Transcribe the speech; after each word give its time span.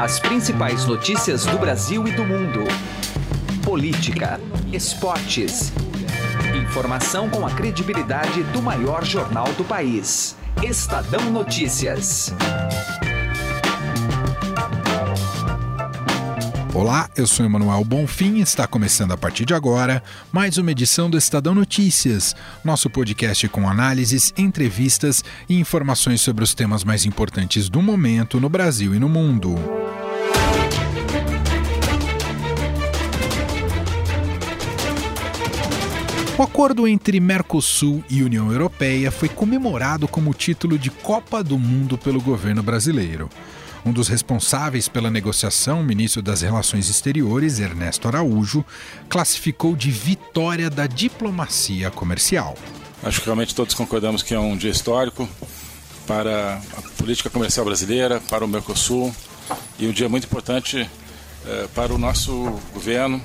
As 0.00 0.20
principais 0.20 0.84
notícias 0.84 1.44
do 1.44 1.58
Brasil 1.58 2.06
e 2.06 2.12
do 2.12 2.24
mundo. 2.24 2.60
Política, 3.64 4.40
esportes. 4.72 5.72
Informação 6.62 7.28
com 7.28 7.44
a 7.44 7.50
credibilidade 7.50 8.44
do 8.44 8.62
maior 8.62 9.04
jornal 9.04 9.52
do 9.54 9.64
país. 9.64 10.36
Estadão 10.62 11.32
Notícias. 11.32 12.32
Olá, 16.72 17.10
eu 17.16 17.26
sou 17.26 17.44
Emanuel 17.44 17.82
Bonfim 17.82 18.36
e 18.36 18.42
está 18.42 18.68
começando 18.68 19.10
a 19.10 19.16
partir 19.16 19.44
de 19.44 19.52
agora 19.52 20.00
mais 20.30 20.58
uma 20.58 20.70
edição 20.70 21.10
do 21.10 21.18
Estadão 21.18 21.56
Notícias, 21.56 22.36
nosso 22.62 22.88
podcast 22.88 23.48
com 23.48 23.68
análises, 23.68 24.32
entrevistas 24.38 25.24
e 25.48 25.58
informações 25.58 26.20
sobre 26.20 26.44
os 26.44 26.54
temas 26.54 26.84
mais 26.84 27.04
importantes 27.04 27.68
do 27.68 27.82
momento 27.82 28.38
no 28.38 28.48
Brasil 28.48 28.94
e 28.94 29.00
no 29.00 29.08
mundo. 29.08 29.56
O 36.38 36.42
acordo 36.44 36.86
entre 36.86 37.18
Mercosul 37.18 38.04
e 38.08 38.22
União 38.22 38.52
Europeia 38.52 39.10
foi 39.10 39.28
comemorado 39.28 40.06
como 40.06 40.32
título 40.32 40.78
de 40.78 40.88
Copa 40.88 41.42
do 41.42 41.58
Mundo 41.58 41.98
pelo 41.98 42.20
governo 42.20 42.62
brasileiro. 42.62 43.28
Um 43.84 43.90
dos 43.92 44.06
responsáveis 44.06 44.86
pela 44.86 45.10
negociação, 45.10 45.80
o 45.80 45.84
ministro 45.84 46.22
das 46.22 46.42
Relações 46.42 46.88
Exteriores, 46.88 47.58
Ernesto 47.58 48.06
Araújo, 48.06 48.64
classificou 49.08 49.74
de 49.74 49.90
vitória 49.90 50.70
da 50.70 50.86
diplomacia 50.86 51.90
comercial. 51.90 52.56
Acho 53.02 53.18
que 53.18 53.26
realmente 53.26 53.52
todos 53.52 53.74
concordamos 53.74 54.22
que 54.22 54.32
é 54.32 54.38
um 54.38 54.56
dia 54.56 54.70
histórico 54.70 55.28
para 56.06 56.62
a 56.76 56.82
política 56.96 57.28
comercial 57.28 57.66
brasileira, 57.66 58.20
para 58.30 58.44
o 58.44 58.48
Mercosul 58.48 59.12
e 59.76 59.88
um 59.88 59.92
dia 59.92 60.08
muito 60.08 60.26
importante 60.26 60.88
eh, 61.46 61.68
para 61.74 61.92
o 61.92 61.98
nosso 61.98 62.32
governo. 62.72 63.20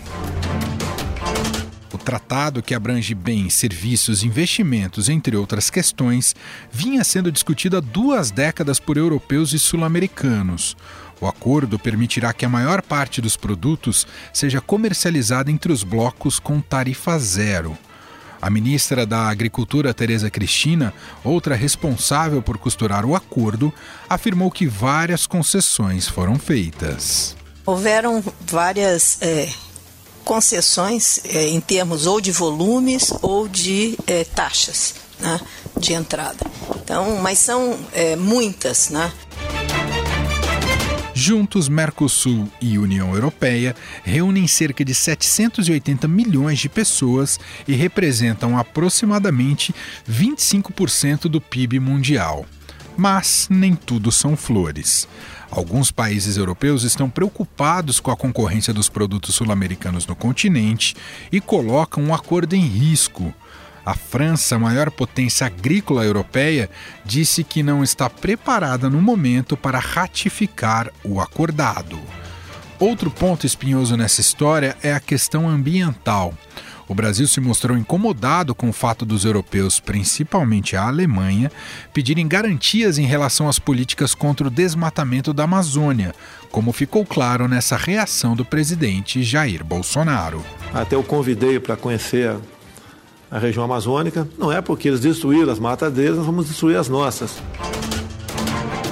O 1.93 1.97
tratado, 1.97 2.63
que 2.63 2.73
abrange 2.73 3.13
bens, 3.13 3.53
serviços, 3.53 4.23
investimentos, 4.23 5.09
entre 5.09 5.37
outras 5.37 5.69
questões, 5.69 6.35
vinha 6.71 7.03
sendo 7.03 7.31
discutido 7.31 7.77
há 7.77 7.79
duas 7.79 8.31
décadas 8.31 8.79
por 8.79 8.97
europeus 8.97 9.53
e 9.53 9.59
sul-americanos. 9.59 10.75
O 11.21 11.27
acordo 11.27 11.77
permitirá 11.77 12.33
que 12.33 12.45
a 12.45 12.49
maior 12.49 12.81
parte 12.81 13.21
dos 13.21 13.37
produtos 13.37 14.07
seja 14.33 14.59
comercializada 14.59 15.51
entre 15.51 15.71
os 15.71 15.83
blocos 15.83 16.39
com 16.39 16.59
tarifa 16.59 17.17
zero. 17.19 17.77
A 18.41 18.49
ministra 18.49 19.05
da 19.05 19.29
Agricultura, 19.29 19.93
Tereza 19.93 20.29
Cristina, 20.29 20.93
outra 21.23 21.55
responsável 21.55 22.41
por 22.41 22.57
costurar 22.57 23.05
o 23.05 23.15
acordo, 23.15 23.71
afirmou 24.09 24.51
que 24.51 24.67
várias 24.67 25.25
concessões 25.25 26.09
foram 26.09 26.37
feitas. 26.37 27.37
Houveram 27.65 28.21
várias 28.41 29.21
é, 29.21 29.47
concessões 30.23 31.19
é, 31.25 31.47
em 31.47 31.59
termos 31.59 32.05
ou 32.05 32.19
de 32.19 32.31
volumes 32.31 33.13
ou 33.21 33.47
de 33.47 33.97
é, 34.07 34.23
taxas 34.23 34.95
né, 35.19 35.39
de 35.77 35.93
entrada. 35.93 36.45
Então, 36.83 37.17
mas 37.17 37.39
são 37.39 37.77
é, 37.93 38.15
muitas, 38.15 38.89
né? 38.89 39.11
Juntos, 41.15 41.69
Mercosul 41.69 42.49
e 42.59 42.77
União 42.77 43.13
Europeia 43.13 43.75
reúnem 44.03 44.47
cerca 44.47 44.83
de 44.83 44.95
780 44.95 46.07
milhões 46.07 46.59
de 46.59 46.67
pessoas 46.67 47.39
e 47.67 47.73
representam 47.73 48.57
aproximadamente 48.57 49.73
25% 50.09 51.29
do 51.29 51.39
PIB 51.39 51.79
mundial. 51.79 52.45
Mas 52.97 53.47
nem 53.49 53.75
tudo 53.75 54.11
são 54.11 54.35
flores. 54.35 55.07
Alguns 55.55 55.91
países 55.91 56.35
europeus 56.35 56.81
estão 56.81 57.07
preocupados 57.07 57.99
com 57.99 58.09
a 58.09 58.17
concorrência 58.17 58.73
dos 58.73 58.89
produtos 58.89 59.35
sul-americanos 59.35 60.07
no 60.07 60.15
continente 60.15 60.95
e 61.31 61.39
colocam 61.39 62.03
o 62.03 62.07
um 62.07 62.13
acordo 62.15 62.55
em 62.55 62.65
risco. 62.65 63.31
A 63.85 63.93
França, 63.93 64.57
maior 64.57 64.89
potência 64.89 65.45
agrícola 65.45 66.03
europeia, 66.03 66.71
disse 67.05 67.43
que 67.43 67.61
não 67.61 67.83
está 67.83 68.09
preparada 68.09 68.89
no 68.89 68.99
momento 68.99 69.55
para 69.55 69.77
ratificar 69.77 70.91
o 71.03 71.21
acordado. 71.21 71.99
Outro 72.79 73.11
ponto 73.11 73.45
espinhoso 73.45 73.95
nessa 73.95 74.21
história 74.21 74.75
é 74.81 74.91
a 74.91 74.99
questão 74.99 75.47
ambiental. 75.47 76.33
O 76.87 76.93
Brasil 76.93 77.27
se 77.27 77.39
mostrou 77.39 77.77
incomodado 77.77 78.53
com 78.53 78.69
o 78.69 78.73
fato 78.73 79.05
dos 79.05 79.23
europeus, 79.25 79.79
principalmente 79.79 80.75
a 80.75 80.87
Alemanha, 80.87 81.51
pedirem 81.93 82.27
garantias 82.27 82.97
em 82.97 83.05
relação 83.05 83.47
às 83.47 83.57
políticas 83.57 84.13
contra 84.13 84.47
o 84.47 84.51
desmatamento 84.51 85.33
da 85.33 85.43
Amazônia, 85.43 86.13
como 86.51 86.73
ficou 86.73 87.05
claro 87.05 87.47
nessa 87.47 87.77
reação 87.77 88.35
do 88.35 88.43
presidente 88.43 89.23
Jair 89.23 89.63
Bolsonaro. 89.63 90.43
Até 90.73 90.95
eu 90.95 91.03
convidei 91.03 91.59
para 91.59 91.77
conhecer 91.77 92.35
a 93.31 93.39
região 93.39 93.63
amazônica, 93.63 94.27
não 94.37 94.51
é 94.51 94.61
porque 94.61 94.87
eles 94.87 94.99
destruíram 94.99 95.51
as 95.51 95.59
matas 95.59 95.91
deles, 95.91 96.17
nós 96.17 96.25
vamos 96.25 96.47
destruir 96.47 96.77
as 96.77 96.87
nossas. 96.89 97.41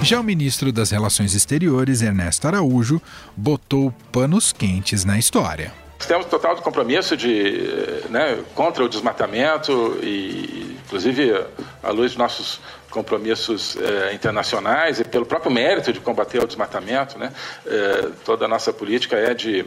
Já 0.02 0.20
o 0.20 0.24
ministro 0.24 0.72
das 0.72 0.90
Relações 0.90 1.36
Exteriores, 1.36 2.02
Ernesto 2.02 2.48
Araújo, 2.48 3.00
botou 3.38 3.94
panos 4.12 4.52
quentes 4.52 5.06
na 5.06 5.20
história. 5.20 5.81
Temos 6.08 6.26
total 6.26 6.56
compromisso 6.58 7.16
de, 7.16 8.04
né, 8.10 8.44
contra 8.56 8.84
o 8.84 8.90
desmatamento 8.90 9.98
e, 10.02 10.78
inclusive, 10.86 11.46
à 11.82 11.90
luz 11.90 12.12
dos 12.12 12.18
nossos 12.18 12.60
compromissos 12.92 13.78
eh, 13.78 14.14
internacionais 14.14 15.00
e 15.00 15.04
pelo 15.04 15.26
próprio 15.26 15.52
mérito 15.52 15.92
de 15.92 16.00
combater 16.00 16.44
o 16.44 16.46
desmatamento, 16.46 17.18
né, 17.18 17.32
eh, 17.66 18.10
toda 18.24 18.46
a 18.46 18.48
nossa 18.48 18.72
política 18.72 19.16
é 19.16 19.34
de 19.34 19.66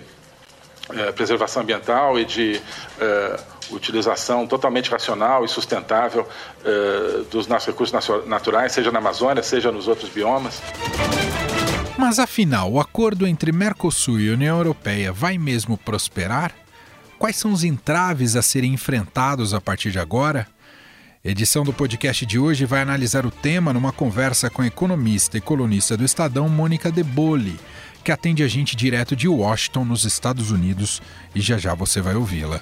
eh, 0.90 1.12
preservação 1.12 1.62
ambiental 1.62 2.18
e 2.18 2.24
de 2.24 2.60
utilização 3.70 4.46
totalmente 4.46 4.90
racional 4.90 5.42
e 5.44 5.48
sustentável 5.48 6.28
dos 7.30 7.46
nossos 7.46 7.68
recursos 7.68 8.26
naturais, 8.26 8.72
seja 8.72 8.92
na 8.92 8.98
Amazônia, 8.98 9.42
seja 9.42 9.72
nos 9.72 9.88
outros 9.88 10.10
biomas. 10.10 10.60
Mas 11.96 12.18
afinal, 12.18 12.72
o 12.72 12.80
acordo 12.80 13.24
entre 13.24 13.52
Mercosul 13.52 14.18
e 14.18 14.30
União 14.30 14.56
Europeia 14.56 15.12
vai 15.12 15.38
mesmo 15.38 15.78
prosperar? 15.78 16.52
Quais 17.18 17.36
são 17.36 17.52
os 17.52 17.62
entraves 17.62 18.34
a 18.34 18.42
serem 18.42 18.74
enfrentados 18.74 19.54
a 19.54 19.60
partir 19.60 19.92
de 19.92 20.00
agora? 20.00 20.46
Edição 21.24 21.64
do 21.64 21.72
podcast 21.72 22.26
de 22.26 22.36
hoje 22.36 22.66
vai 22.66 22.82
analisar 22.82 23.24
o 23.24 23.30
tema 23.30 23.72
numa 23.72 23.92
conversa 23.92 24.50
com 24.50 24.60
a 24.60 24.66
economista 24.66 25.38
e 25.38 25.40
colunista 25.40 25.96
do 25.96 26.04
Estadão, 26.04 26.48
Mônica 26.48 26.90
De 26.90 27.02
Bolle, 27.04 27.58
que 28.04 28.12
atende 28.12 28.42
a 28.42 28.48
gente 28.48 28.76
direto 28.76 29.16
de 29.16 29.26
Washington, 29.26 29.86
nos 29.86 30.04
Estados 30.04 30.50
Unidos, 30.50 31.00
e 31.34 31.40
já 31.40 31.56
já 31.56 31.74
você 31.74 32.02
vai 32.02 32.14
ouvi-la. 32.14 32.60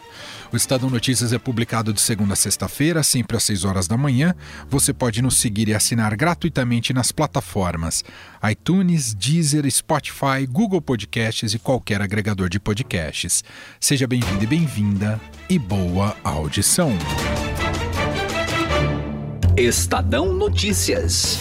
O 0.53 0.56
Estadão 0.56 0.88
Notícias 0.88 1.32
é 1.32 1.38
publicado 1.38 1.92
de 1.92 2.00
segunda 2.00 2.34
a 2.34 2.36
sexta-feira, 2.36 3.03
sempre 3.03 3.36
às 3.36 3.42
6 3.42 3.64
horas 3.64 3.88
da 3.88 3.97
manhã. 3.97 4.34
Você 4.69 4.92
pode 4.92 5.20
nos 5.20 5.38
seguir 5.38 5.66
e 5.69 5.75
assinar 5.75 6.14
gratuitamente 6.14 6.92
nas 6.92 7.10
plataformas 7.10 8.04
iTunes, 8.48 9.14
Deezer, 9.14 9.69
Spotify, 9.70 10.47
Google 10.48 10.81
Podcasts 10.81 11.54
e 11.54 11.58
qualquer 11.58 12.00
agregador 12.00 12.48
de 12.48 12.60
podcasts. 12.60 13.42
Seja 13.81 14.06
bem-vindo 14.06 14.44
e 14.44 14.47
bem-vinda 14.47 15.20
e 15.48 15.58
boa 15.58 16.16
audição. 16.22 16.92
Estadão 19.56 20.32
Notícias. 20.34 21.38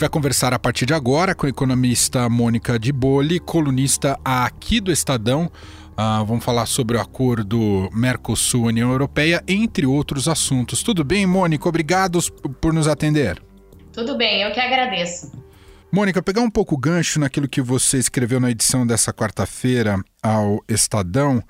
Vai 0.00 0.08
conversar 0.08 0.54
a 0.54 0.58
partir 0.58 0.86
de 0.86 0.94
agora 0.94 1.34
com 1.34 1.44
a 1.44 1.50
economista 1.50 2.26
Mônica 2.26 2.78
de 2.78 2.90
Boli, 2.90 3.38
colunista 3.38 4.18
aqui 4.24 4.80
do 4.80 4.90
Estadão. 4.90 5.44
Uh, 5.92 6.24
vamos 6.24 6.42
falar 6.42 6.64
sobre 6.64 6.96
o 6.96 7.00
acordo 7.00 7.90
Mercosul-União 7.92 8.90
Europeia, 8.90 9.44
entre 9.46 9.84
outros 9.84 10.26
assuntos. 10.26 10.82
Tudo 10.82 11.04
bem, 11.04 11.26
Mônica? 11.26 11.68
Obrigado 11.68 12.18
por 12.62 12.72
nos 12.72 12.88
atender. 12.88 13.42
Tudo 13.92 14.16
bem, 14.16 14.40
eu 14.40 14.52
que 14.52 14.60
agradeço. 14.60 15.30
Mônica, 15.92 16.22
pegar 16.22 16.40
um 16.40 16.50
pouco 16.50 16.76
o 16.76 16.78
gancho 16.78 17.20
naquilo 17.20 17.46
que 17.46 17.60
você 17.60 17.98
escreveu 17.98 18.40
na 18.40 18.50
edição 18.50 18.86
dessa 18.86 19.12
quarta-feira 19.12 20.02
ao 20.22 20.64
Estadão. 20.66 21.42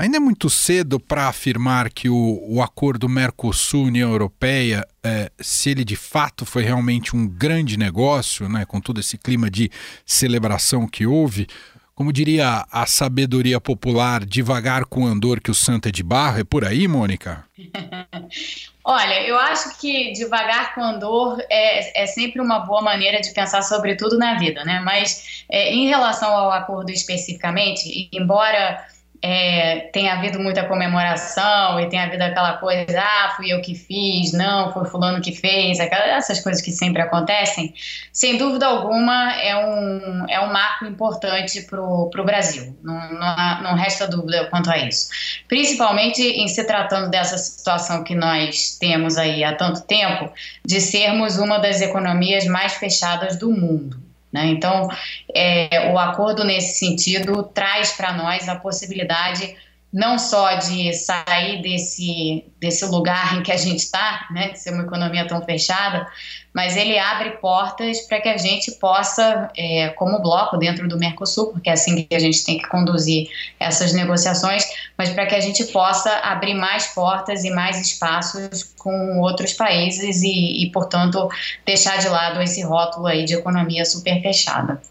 Ainda 0.00 0.16
é 0.16 0.20
muito 0.20 0.48
cedo 0.48 1.00
para 1.00 1.26
afirmar 1.26 1.90
que 1.90 2.08
o, 2.08 2.40
o 2.46 2.62
acordo 2.62 3.08
Mercosul-União 3.08 4.12
Europeia, 4.12 4.86
é, 5.02 5.28
se 5.40 5.70
ele 5.70 5.84
de 5.84 5.96
fato 5.96 6.46
foi 6.46 6.62
realmente 6.62 7.16
um 7.16 7.26
grande 7.26 7.76
negócio, 7.76 8.48
né, 8.48 8.64
com 8.64 8.80
todo 8.80 9.00
esse 9.00 9.18
clima 9.18 9.50
de 9.50 9.68
celebração 10.06 10.86
que 10.86 11.04
houve, 11.04 11.48
como 11.96 12.12
diria 12.12 12.64
a 12.70 12.86
sabedoria 12.86 13.60
popular, 13.60 14.24
devagar 14.24 14.84
com 14.84 15.04
andor 15.04 15.40
que 15.40 15.50
o 15.50 15.54
santo 15.54 15.88
é 15.88 15.90
de 15.90 16.04
barro, 16.04 16.38
é 16.38 16.44
por 16.44 16.64
aí, 16.64 16.86
Mônica? 16.86 17.44
Olha, 18.84 19.20
eu 19.26 19.36
acho 19.36 19.76
que 19.80 20.12
devagar 20.12 20.76
com 20.76 20.80
andor 20.80 21.44
é, 21.50 22.04
é 22.04 22.06
sempre 22.06 22.40
uma 22.40 22.60
boa 22.60 22.82
maneira 22.82 23.20
de 23.20 23.34
pensar 23.34 23.62
sobre 23.62 23.96
tudo 23.96 24.16
na 24.16 24.38
vida, 24.38 24.64
né? 24.64 24.78
Mas 24.78 25.44
é, 25.50 25.74
em 25.74 25.88
relação 25.88 26.30
ao 26.30 26.52
acordo 26.52 26.92
especificamente, 26.92 28.08
embora 28.12 28.86
é, 29.20 29.90
tem 29.92 30.08
havido 30.08 30.38
muita 30.38 30.64
comemoração 30.64 31.80
e 31.80 31.88
tem 31.88 31.98
havido 31.98 32.22
aquela 32.22 32.54
coisa, 32.54 33.00
ah, 33.00 33.34
fui 33.36 33.52
eu 33.52 33.60
que 33.60 33.74
fiz, 33.74 34.32
não, 34.32 34.72
foi 34.72 34.84
fulano 34.84 35.20
que 35.20 35.32
fez, 35.32 35.80
aquelas, 35.80 36.08
essas 36.08 36.40
coisas 36.40 36.62
que 36.62 36.70
sempre 36.70 37.02
acontecem, 37.02 37.74
sem 38.12 38.36
dúvida 38.36 38.66
alguma 38.66 39.34
é 39.34 39.56
um, 39.56 40.26
é 40.28 40.40
um 40.40 40.52
marco 40.52 40.84
importante 40.84 41.62
para 41.62 41.82
o 41.82 42.24
Brasil, 42.24 42.76
não, 42.82 43.12
não, 43.12 43.62
não 43.62 43.74
resta 43.74 44.06
dúvida 44.06 44.46
quanto 44.50 44.70
a 44.70 44.78
isso. 44.78 45.08
Principalmente 45.48 46.22
em 46.22 46.46
se 46.46 46.64
tratando 46.64 47.10
dessa 47.10 47.36
situação 47.36 48.04
que 48.04 48.14
nós 48.14 48.76
temos 48.78 49.16
aí 49.16 49.42
há 49.42 49.54
tanto 49.54 49.82
tempo, 49.82 50.32
de 50.64 50.80
sermos 50.80 51.38
uma 51.38 51.58
das 51.58 51.80
economias 51.80 52.46
mais 52.46 52.74
fechadas 52.74 53.36
do 53.36 53.50
mundo. 53.50 54.07
Né? 54.32 54.46
Então, 54.46 54.88
é, 55.34 55.90
o 55.92 55.98
acordo 55.98 56.44
nesse 56.44 56.78
sentido 56.78 57.42
traz 57.42 57.92
para 57.92 58.12
nós 58.12 58.48
a 58.48 58.56
possibilidade 58.56 59.56
não 59.92 60.18
só 60.18 60.54
de 60.54 60.92
sair 60.92 61.62
desse, 61.62 62.44
desse 62.60 62.84
lugar 62.84 63.38
em 63.38 63.42
que 63.42 63.50
a 63.50 63.56
gente 63.56 63.78
está, 63.78 64.26
né, 64.30 64.50
de 64.50 64.58
ser 64.58 64.70
uma 64.72 64.82
economia 64.82 65.26
tão 65.26 65.42
fechada, 65.42 66.06
mas 66.52 66.76
ele 66.76 66.98
abre 66.98 67.30
portas 67.38 68.00
para 68.02 68.20
que 68.20 68.28
a 68.28 68.36
gente 68.36 68.72
possa, 68.72 69.50
é, 69.56 69.88
como 69.90 70.20
bloco 70.20 70.56
dentro 70.56 70.88
do 70.88 70.98
Mercosul, 70.98 71.52
porque 71.52 71.70
é 71.70 71.72
assim 71.72 72.02
que 72.02 72.14
a 72.14 72.18
gente 72.18 72.44
tem 72.44 72.58
que 72.58 72.68
conduzir 72.68 73.28
essas 73.58 73.92
negociações, 73.92 74.64
mas 74.96 75.10
para 75.10 75.24
que 75.26 75.34
a 75.34 75.40
gente 75.40 75.64
possa 75.66 76.10
abrir 76.18 76.54
mais 76.54 76.88
portas 76.88 77.44
e 77.44 77.50
mais 77.50 77.80
espaços 77.80 78.74
com 78.76 79.20
outros 79.20 79.52
países 79.52 80.22
e, 80.22 80.64
e 80.64 80.70
portanto, 80.70 81.28
deixar 81.64 81.98
de 81.98 82.08
lado 82.08 82.42
esse 82.42 82.62
rótulo 82.62 83.06
aí 83.06 83.24
de 83.24 83.34
economia 83.34 83.84
super 83.84 84.20
fechada. 84.20 84.82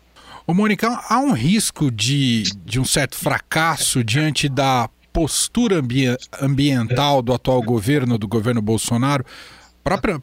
Ô, 0.49 0.53
Mônica, 0.53 0.87
há 1.09 1.19
um 1.19 1.33
risco 1.33 1.91
de, 1.91 2.43
de 2.63 2.79
um 2.79 2.85
certo 2.85 3.17
fracasso 3.17 4.01
diante 4.01 4.47
da 4.47 4.89
postura 5.11 5.79
ambi 5.79 6.05
ambiental 6.41 7.21
do 7.21 7.33
atual 7.33 7.61
governo, 7.61 8.17
do 8.17 8.29
governo 8.29 8.61
Bolsonaro, 8.61 9.25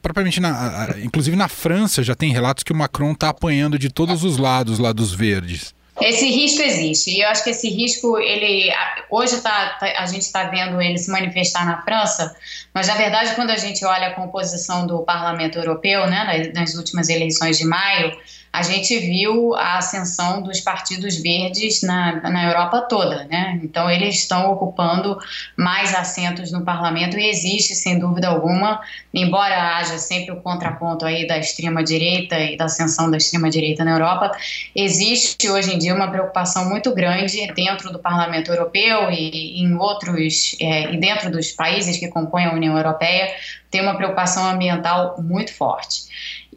propriamente, 0.01 0.41
na, 0.41 0.89
inclusive 1.03 1.37
na 1.37 1.47
França, 1.47 2.03
já 2.03 2.15
tem 2.15 2.33
relatos 2.33 2.65
que 2.65 2.73
o 2.73 2.75
Macron 2.75 3.13
está 3.13 3.29
apanhando 3.29 3.79
de 3.79 3.91
todos 3.91 4.25
os 4.25 4.39
lados 4.39 4.79
lá 4.79 4.95
dos 4.95 5.13
verdes. 5.13 5.75
Esse 6.01 6.31
risco 6.31 6.63
existe 6.63 7.11
e 7.11 7.21
eu 7.21 7.29
acho 7.29 7.45
que 7.45 7.51
esse 7.51 7.69
risco 7.69 8.19
ele 8.19 8.73
hoje 9.11 9.41
tá, 9.43 9.77
tá 9.79 9.87
a 9.99 10.07
gente 10.07 10.23
está 10.23 10.45
vendo 10.45 10.81
ele 10.81 10.97
se 10.97 11.11
manifestar 11.11 11.67
na 11.67 11.83
França, 11.83 12.35
mas 12.73 12.89
na 12.89 12.95
verdade 12.95 13.35
quando 13.35 13.51
a 13.51 13.57
gente 13.57 13.85
olha 13.85 14.09
a 14.09 14.15
composição 14.15 14.87
do 14.87 15.03
Parlamento 15.03 15.59
Europeu, 15.59 16.07
né, 16.09 16.25
nas, 16.25 16.53
nas 16.55 16.75
últimas 16.75 17.09
eleições 17.09 17.59
de 17.59 17.65
maio, 17.65 18.17
a 18.55 18.63
gente 18.63 18.97
viu 19.01 19.53
a 19.57 19.79
ascensão 19.79 20.41
dos 20.41 20.61
partidos 20.61 21.17
verdes 21.17 21.83
na, 21.83 22.21
na 22.31 22.45
Europa 22.45 22.83
toda, 22.83 23.25
né? 23.25 23.59
Então 23.65 23.91
eles 23.91 24.15
estão 24.15 24.49
ocupando 24.53 25.19
mais 25.57 25.93
assentos 25.93 26.53
no 26.53 26.65
parlamento 26.65 27.19
e 27.19 27.29
existe, 27.29 27.75
sem 27.75 27.99
dúvida 27.99 28.29
alguma, 28.29 28.81
embora 29.13 29.77
haja 29.77 29.99
sempre 29.99 30.31
o 30.31 30.41
contraponto 30.41 31.05
aí 31.05 31.27
da 31.27 31.37
extrema 31.37 31.83
direita 31.83 32.39
e 32.39 32.57
da 32.57 32.67
ascensão 32.67 33.11
da 33.11 33.17
extrema 33.17 33.51
direita 33.51 33.85
na 33.85 33.91
Europa, 33.91 34.31
existe 34.73 35.51
hoje 35.51 35.75
em 35.75 35.79
dia 35.79 35.93
uma 35.93 36.09
preocupação 36.09 36.69
muito 36.69 36.95
grande 36.95 37.53
dentro 37.55 37.91
do 37.91 37.99
Parlamento 37.99 38.53
Europeu 38.53 39.11
e 39.11 39.65
em 39.65 39.75
outros 39.75 40.55
é, 40.61 40.93
e 40.93 40.97
dentro 40.97 41.29
dos 41.29 41.51
países 41.51 41.97
que 41.97 42.07
compõem 42.07 42.47
a 42.47 42.53
União 42.53 42.77
Europeia 42.77 43.35
tem 43.69 43.83
uma 43.83 43.97
preocupação 43.97 44.47
ambiental 44.49 45.17
muito 45.21 45.53
forte. 45.53 46.05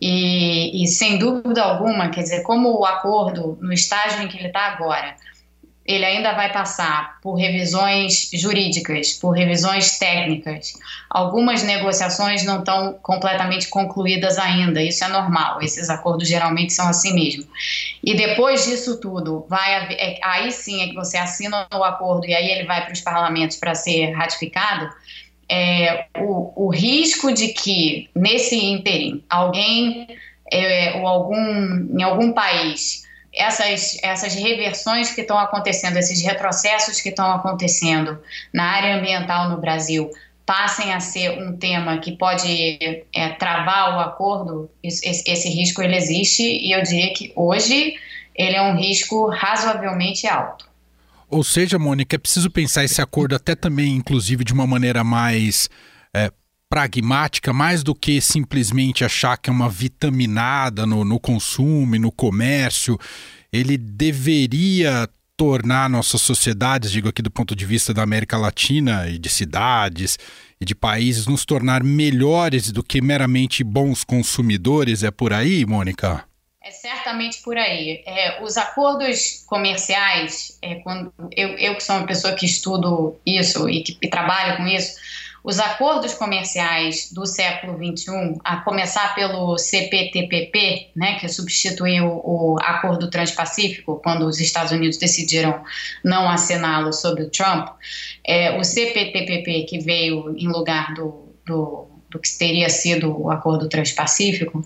E, 0.02 0.84
e, 0.84 0.88
sem 0.88 1.18
dúvida 1.18 1.64
alguma, 1.64 2.10
quer 2.10 2.22
dizer, 2.22 2.44
como 2.44 2.80
o 2.80 2.86
acordo, 2.86 3.58
no 3.62 3.74
estágio 3.74 4.22
em 4.22 4.28
que 4.28 4.38
ele 4.38 4.48
está 4.48 4.68
agora, 4.68 5.16
ele 5.88 6.04
ainda 6.04 6.34
vai 6.34 6.52
passar 6.52 7.18
por 7.22 7.36
revisões 7.36 8.30
jurídicas, 8.34 9.14
por 9.14 9.32
revisões 9.32 9.98
técnicas. 9.98 10.74
Algumas 11.10 11.64
negociações 11.64 12.44
não 12.44 12.60
estão 12.60 13.00
completamente 13.02 13.70
concluídas 13.70 14.38
ainda, 14.38 14.84
isso 14.84 15.06
é 15.06 15.08
normal, 15.08 15.62
esses 15.62 15.90
acordos 15.90 16.28
geralmente 16.28 16.74
são 16.74 16.90
assim 16.90 17.14
mesmo. 17.14 17.48
E 18.04 18.14
depois 18.16 18.66
disso 18.66 19.00
tudo, 19.00 19.46
vai 19.50 19.94
é, 19.94 20.20
aí 20.22 20.52
sim 20.52 20.84
é 20.84 20.88
que 20.90 20.96
você 20.96 21.18
assina 21.18 21.66
o 21.74 21.84
acordo 21.84 22.28
e 22.28 22.36
aí 22.36 22.52
ele 22.52 22.66
vai 22.66 22.84
para 22.84 22.94
os 22.94 23.02
parlamentos 23.02 23.56
para 23.56 23.74
ser 23.74 24.12
ratificado 24.12 24.90
é, 25.50 26.06
o, 26.18 26.68
o 26.68 26.70
risco 26.70 27.32
de 27.34 27.50
que 27.50 28.10
nesse 28.16 28.56
ínterim 28.56 29.24
alguém 29.30 30.08
é, 30.52 30.98
ou 31.00 31.08
algum 31.08 31.98
em 31.98 32.04
algum 32.04 32.32
país 32.32 33.08
essas, 33.34 33.98
essas 34.02 34.34
reversões 34.34 35.14
que 35.14 35.22
estão 35.22 35.38
acontecendo, 35.38 35.98
esses 35.98 36.22
retrocessos 36.24 37.00
que 37.00 37.10
estão 37.10 37.32
acontecendo 37.32 38.20
na 38.54 38.64
área 38.64 38.96
ambiental 38.96 39.50
no 39.50 39.58
Brasil 39.58 40.10
passem 40.46 40.94
a 40.94 41.00
ser 41.00 41.42
um 41.42 41.56
tema 41.58 41.98
que 42.00 42.14
pode 42.14 43.04
é, 43.14 43.30
travar 43.38 43.98
o 43.98 44.00
acordo, 44.00 44.70
esse, 44.82 45.30
esse 45.30 45.50
risco 45.50 45.82
ele 45.82 45.96
existe 45.96 46.42
e 46.42 46.72
eu 46.72 46.82
diria 46.82 47.14
que 47.14 47.32
hoje 47.36 47.96
ele 48.34 48.56
é 48.56 48.62
um 48.62 48.76
risco 48.76 49.28
razoavelmente 49.30 50.26
alto. 50.26 50.66
Ou 51.30 51.44
seja, 51.44 51.78
Mônica, 51.78 52.16
é 52.16 52.20
preciso 52.20 52.50
pensar 52.50 52.86
esse 52.86 53.02
acordo 53.02 53.36
até 53.36 53.56
também, 53.56 53.96
inclusive, 53.96 54.44
de 54.44 54.54
uma 54.54 54.66
maneira 54.66 55.04
mais 55.04 55.70
é, 56.14 56.32
pragmática, 56.70 57.52
mais 57.52 57.84
do 57.84 57.94
que 57.94 58.22
simplesmente 58.22 59.04
achar 59.04 59.38
que 59.38 59.50
é 59.50 59.54
uma 59.54 59.70
vitaminada 59.70 60.86
no, 60.86 61.04
no 61.04 61.20
consumo 61.20 61.96
e 61.96 62.00
no 62.00 62.12
comércio. 62.12 62.98
Ele 63.52 63.78
deveria 63.78 65.10
tornar 65.36 65.90
nossas 65.90 66.22
sociedades, 66.22 66.92
digo 66.92 67.10
aqui 67.10 67.22
do 67.22 67.30
ponto 67.30 67.56
de 67.56 67.66
vista 67.66 67.94
da 67.94 68.02
América 68.04 68.38
Latina 68.38 69.08
e 69.08 69.20
de 69.20 69.30
cidades 69.30 70.18
e 70.60 70.66
de 70.66 70.74
países, 70.74 71.28
nos 71.28 71.46
tornar 71.46 71.84
melhores 71.84 72.72
do 72.72 72.84
que 72.84 73.02
meramente 73.02 73.64
bons 73.64 74.04
consumidores. 74.04 75.04
É 75.04 75.12
por 75.12 75.32
aí, 75.32 75.66
Mônica? 75.66 76.24
É 76.68 76.72
certamente 76.72 77.42
por 77.44 77.58
aí. 77.58 78.04
É, 78.06 78.44
os 78.44 78.58
acordos 78.58 79.46
comerciais, 79.48 80.60
é, 80.62 80.75
quando 80.75 81.14
eu, 81.31 81.58
eu 81.58 81.75
que 81.75 81.81
sou 81.81 81.96
uma 81.96 82.06
pessoa 82.06 82.36
que 82.36 82.46
estudo 82.46 83.16
isso 83.25 83.69
e 83.69 83.81
que 83.84 83.98
e 84.02 84.10
trabalho 84.10 84.58
com 84.58 84.68
isso, 84.68 84.98
os 85.46 85.62
acordos 85.62 86.14
comerciais 86.14 87.10
do 87.14 87.25
século 87.25 87.78
XXI, 87.78 88.38
a 88.44 88.58
começar 88.58 89.16
pelo 89.16 89.58
CPTPP, 89.58 90.90
né, 90.94 91.18
que 91.18 91.30
substituiu 91.30 92.06
o 92.06 92.58
Acordo 92.62 93.10
Transpacífico, 93.10 94.02
quando 94.04 94.25
os 94.25 94.42
Estados 94.42 94.74
Unidos 94.74 94.98
decidiram 94.98 95.64
não 96.04 96.30
assiná-lo 96.30 96.92
sob 96.92 97.22
o 97.22 97.30
Trump, 97.30 97.69
é, 98.25 98.60
o 98.60 98.64
CPTPP, 98.66 99.64
que 99.69 99.80
veio 99.80 100.36
em 100.38 100.50
lugar 100.50 100.94
do, 100.94 101.34
do 101.46 101.96
do 102.18 102.19
que 102.19 102.30
teria 102.38 102.69
sido 102.69 103.16
o 103.21 103.30
Acordo 103.31 103.69
Transpacífico, 103.69 104.64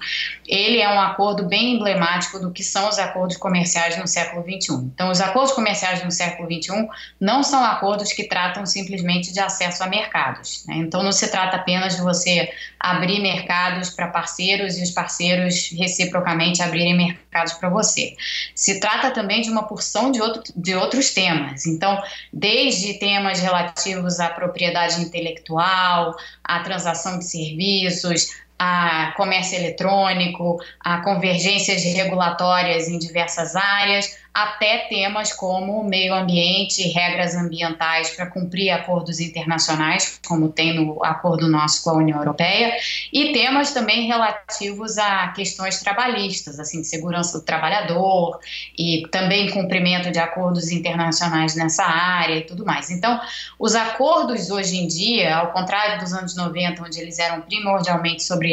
ele 0.48 0.79
é 0.79 0.89
um 0.89 1.00
acordo 1.00 1.46
bem 1.46 1.75
emblemático 1.75 2.39
do 2.39 2.51
que 2.51 2.63
são 2.63 2.89
os 2.89 2.98
acordos 2.98 3.38
comerciais 3.38 3.98
no 3.98 4.08
século 4.08 4.43
XXI. 4.43 4.74
Então, 4.93 5.12
os 5.12 5.22
acordos 5.22 5.53
comerciais 5.53 6.03
no 6.03 6.12
século 6.12 6.50
XXI 6.51 6.88
não 7.20 7.43
são 7.43 7.63
acordos 7.63 8.13
que 8.13 8.24
tratam 8.24 8.65
simplesmente 8.65 9.34
de 9.34 9.39
acesso 9.39 9.84
a 9.84 9.88
mercados. 9.88 10.65
Né? 10.67 10.75
Então, 10.77 11.03
não 11.03 11.12
se 11.12 11.29
trata 11.29 11.58
apenas 11.58 11.96
de 11.96 12.01
você 12.01 12.50
abrir 12.79 13.20
mercados 13.20 13.89
para 13.89 14.08
parceiros 14.08 14.77
e 14.77 14.84
os 14.84 14.91
parceiros 14.91 15.70
reciprocamente 15.77 16.62
abrirem 16.62 16.98
mercados 16.98 17.30
para 17.31 17.69
você. 17.69 18.15
Se 18.53 18.79
trata 18.79 19.09
também 19.11 19.41
de 19.41 19.50
uma 19.50 19.63
porção 19.63 20.11
de, 20.11 20.21
outro, 20.21 20.43
de 20.55 20.75
outros 20.75 21.11
temas. 21.11 21.65
Então, 21.65 22.01
desde 22.31 23.00
temas 23.00 23.39
relativos 23.39 24.19
à 24.19 24.29
propriedade 24.29 25.01
intelectual, 25.01 26.15
à 26.43 26.59
transação 26.59 27.17
de 27.17 27.25
serviços, 27.25 28.27
a 28.63 29.13
comércio 29.18 29.58
eletrônico, 29.58 30.60
a 30.80 31.01
convergências 31.01 31.84
regulatórias 31.84 32.88
em 32.88 33.00
diversas 33.00 33.56
áreas, 33.56 34.15
até 34.34 34.88
temas 34.88 35.34
como 35.34 35.84
meio 35.84 36.13
ambiente, 36.13 36.88
regras 36.89 37.36
ambientais 37.36 38.12
para 38.12 38.27
cumprir 38.27 38.70
acordos 38.70 39.20
internacionais, 39.20 40.20
como 40.25 40.50
tem 40.50 40.74
no 40.74 41.03
acordo 41.03 41.50
nosso 41.50 41.84
com 41.84 41.89
a 41.89 41.94
União 41.96 42.20
Europeia, 42.20 42.74
e 43.12 43.34
temas 43.34 43.74
também 43.74 44.08
relativos 44.08 44.98
a 44.98 45.30
questões 45.30 45.82
trabalhistas, 45.82 46.60
assim, 46.60 46.82
segurança 46.84 47.39
do 47.39 47.44
trabalhador 47.44 48.39
e 48.77 49.06
também 49.12 49.50
cumprimento 49.50 50.12
de 50.12 50.20
acordos 50.20 50.72
internacionais 50.72 51.56
nessa 51.56 51.84
área 51.84 52.38
e 52.38 52.41
tudo 52.41 52.65
mais. 52.65 52.89
Então, 52.89 53.20
os 53.60 53.75
acordos 53.75 54.50
hoje 54.50 54.77
em 54.77 54.88
dia, 54.88 55.36
ao 55.36 55.51
contrário 55.51 56.00
dos 56.00 56.13
anos 56.13 56.36
90, 56.38 56.84
onde 56.84 57.00
eles 57.01 57.20
eram 57.20 57.41
primordialmente 57.41 58.24
sobre, 58.24 58.50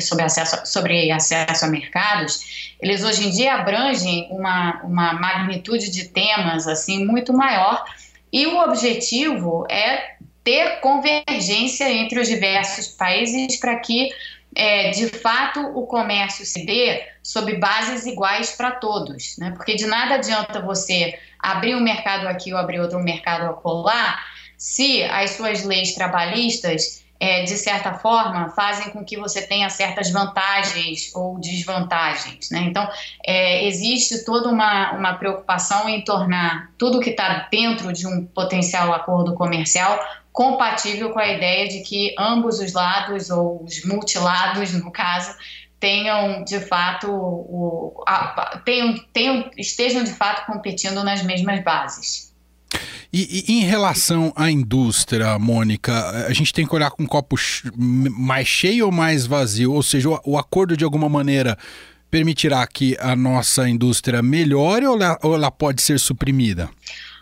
sobre, 0.00 0.24
acesso, 0.24 0.60
sobre 0.64 1.10
acesso 1.10 1.64
a 1.64 1.68
mercados, 1.68 2.74
eles 2.80 3.02
hoje 3.02 3.26
em 3.26 3.30
dia 3.30 3.54
abrangem 3.54 4.28
uma, 4.30 4.80
uma 4.82 5.12
magnitude 5.14 5.90
de 5.90 6.08
temas 6.08 6.66
assim 6.66 7.04
muito 7.04 7.32
maior 7.32 7.84
e 8.32 8.46
o 8.46 8.58
objetivo 8.62 9.66
é 9.70 10.16
ter 10.44 10.80
convergência 10.80 11.90
entre 11.90 12.20
os 12.20 12.28
diversos 12.28 12.88
países 12.88 13.56
para 13.58 13.76
que 13.76 14.10
é, 14.54 14.90
de 14.90 15.08
fato 15.08 15.60
o 15.60 15.86
comércio 15.86 16.44
se 16.44 16.64
dê 16.64 17.02
sob 17.22 17.54
bases 17.58 18.06
iguais 18.06 18.52
para 18.52 18.72
todos, 18.72 19.36
né? 19.38 19.52
Porque 19.54 19.74
de 19.74 19.86
nada 19.86 20.14
adianta 20.14 20.60
você 20.60 21.18
abrir 21.38 21.74
um 21.74 21.80
mercado 21.80 22.26
aqui 22.26 22.52
ou 22.52 22.58
abrir 22.58 22.80
outro 22.80 22.98
mercado 23.00 23.50
acolá 23.50 24.18
se 24.56 25.04
as 25.04 25.32
suas 25.32 25.64
leis 25.64 25.94
trabalhistas 25.94 27.04
é, 27.20 27.42
de 27.42 27.56
certa 27.56 27.94
forma, 27.94 28.50
fazem 28.50 28.90
com 28.90 29.04
que 29.04 29.16
você 29.16 29.42
tenha 29.42 29.68
certas 29.68 30.10
vantagens 30.10 31.10
ou 31.14 31.38
desvantagens. 31.38 32.50
Né? 32.50 32.60
Então, 32.60 32.88
é, 33.26 33.66
existe 33.66 34.24
toda 34.24 34.48
uma, 34.48 34.92
uma 34.92 35.14
preocupação 35.14 35.88
em 35.88 36.02
tornar 36.02 36.70
tudo 36.78 37.00
que 37.00 37.10
está 37.10 37.48
dentro 37.50 37.92
de 37.92 38.06
um 38.06 38.24
potencial 38.24 38.92
acordo 38.92 39.34
comercial 39.34 39.98
compatível 40.32 41.10
com 41.10 41.18
a 41.18 41.26
ideia 41.26 41.68
de 41.68 41.80
que 41.80 42.14
ambos 42.16 42.60
os 42.60 42.72
lados, 42.72 43.28
ou 43.28 43.64
os 43.64 43.84
multilados, 43.84 44.72
no 44.72 44.92
caso, 44.92 45.34
tenham 45.80 46.44
de 46.44 46.60
fato 46.60 47.10
o, 47.10 48.04
a, 48.06 48.60
tenham, 48.64 48.96
tenham, 49.12 49.50
estejam 49.56 50.04
de 50.04 50.12
fato 50.12 50.46
competindo 50.46 51.02
nas 51.02 51.22
mesmas 51.24 51.60
bases. 51.64 52.27
E, 53.12 53.46
e, 53.48 53.60
em 53.60 53.60
relação 53.60 54.32
à 54.36 54.50
indústria, 54.50 55.38
Mônica, 55.38 56.26
a 56.26 56.32
gente 56.32 56.52
tem 56.52 56.66
que 56.66 56.74
olhar 56.74 56.90
com 56.90 57.04
um 57.04 57.06
copo 57.06 57.36
mais 57.76 58.46
cheio 58.46 58.86
ou 58.86 58.92
mais 58.92 59.26
vazio? 59.26 59.72
Ou 59.72 59.82
seja, 59.82 60.10
o, 60.10 60.20
o 60.24 60.38
acordo 60.38 60.76
de 60.76 60.84
alguma 60.84 61.08
maneira 61.08 61.56
permitirá 62.10 62.66
que 62.66 62.96
a 63.00 63.16
nossa 63.16 63.68
indústria 63.68 64.22
melhore 64.22 64.86
ou 64.86 64.96
ela, 64.96 65.18
ou 65.22 65.34
ela 65.34 65.50
pode 65.50 65.80
ser 65.80 65.98
suprimida? 65.98 66.68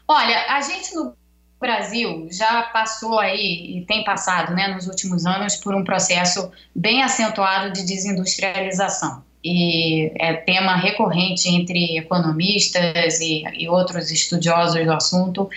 Olha, 0.08 0.54
a 0.56 0.60
gente 0.60 0.94
no 0.94 1.14
Brasil 1.60 2.28
já 2.30 2.64
passou 2.64 3.18
aí 3.18 3.78
e 3.78 3.86
tem 3.86 4.04
passado, 4.04 4.54
né, 4.54 4.68
nos 4.68 4.86
últimos 4.86 5.24
anos 5.24 5.56
por 5.56 5.74
um 5.74 5.84
processo 5.84 6.50
bem 6.74 7.02
acentuado 7.02 7.72
de 7.72 7.84
desindustrialização 7.84 9.24
e 9.48 10.10
é 10.18 10.34
tema 10.34 10.74
recorrente 10.74 11.48
entre 11.48 11.96
economistas 11.96 13.20
e, 13.20 13.44
e 13.56 13.68
outros 13.68 14.10
estudiosos 14.10 14.84
do 14.84 14.92
assunto 14.92 15.48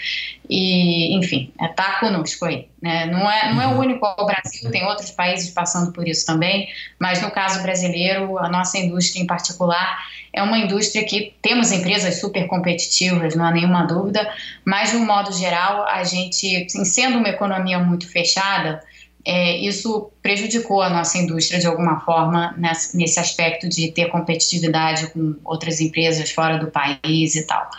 e 0.48 1.18
enfim 1.18 1.52
está 1.60 1.96
é, 1.96 2.00
conosco 2.00 2.46
aí 2.46 2.68
né? 2.80 3.08
não 3.08 3.30
é 3.30 3.52
não 3.52 3.60
é 3.60 3.66
o 3.66 3.72
uhum. 3.72 3.80
único 3.80 4.06
o 4.06 4.26
Brasil 4.28 4.70
tem 4.70 4.86
outros 4.86 5.10
países 5.10 5.50
passando 5.50 5.92
por 5.92 6.08
isso 6.08 6.24
também 6.24 6.70
mas 7.00 7.20
no 7.20 7.32
caso 7.32 7.64
brasileiro 7.64 8.38
a 8.38 8.48
nossa 8.48 8.78
indústria 8.78 9.24
em 9.24 9.26
particular 9.26 9.98
é 10.32 10.44
uma 10.44 10.60
indústria 10.60 11.04
que 11.04 11.34
temos 11.42 11.72
empresas 11.72 12.20
super 12.20 12.46
competitivas 12.46 13.34
não 13.34 13.44
há 13.44 13.52
nenhuma 13.52 13.88
dúvida 13.88 14.32
mas 14.64 14.92
de 14.92 14.98
um 14.98 15.06
modo 15.06 15.34
geral 15.34 15.88
a 15.88 16.04
gente 16.04 16.68
sendo 16.86 17.18
uma 17.18 17.30
economia 17.30 17.80
muito 17.80 18.08
fechada 18.08 18.84
é, 19.26 19.58
isso 19.58 20.12
prejudicou 20.22 20.82
a 20.82 20.90
nossa 20.90 21.18
indústria 21.18 21.60
de 21.60 21.68
alguma 21.68 22.00
forma 22.02 22.54
nesse, 22.58 22.96
nesse 22.98 23.20
aspecto 23.20 23.68
de 23.68 23.92
ter 23.92 24.08
competitividade 24.08 25.08
com 25.08 25.36
outras 25.44 25.82
empresas 25.82 26.32
fora 26.32 26.58
do 26.58 26.72
país 26.72 27.36
e 27.36 27.46
tal. 27.46 27.70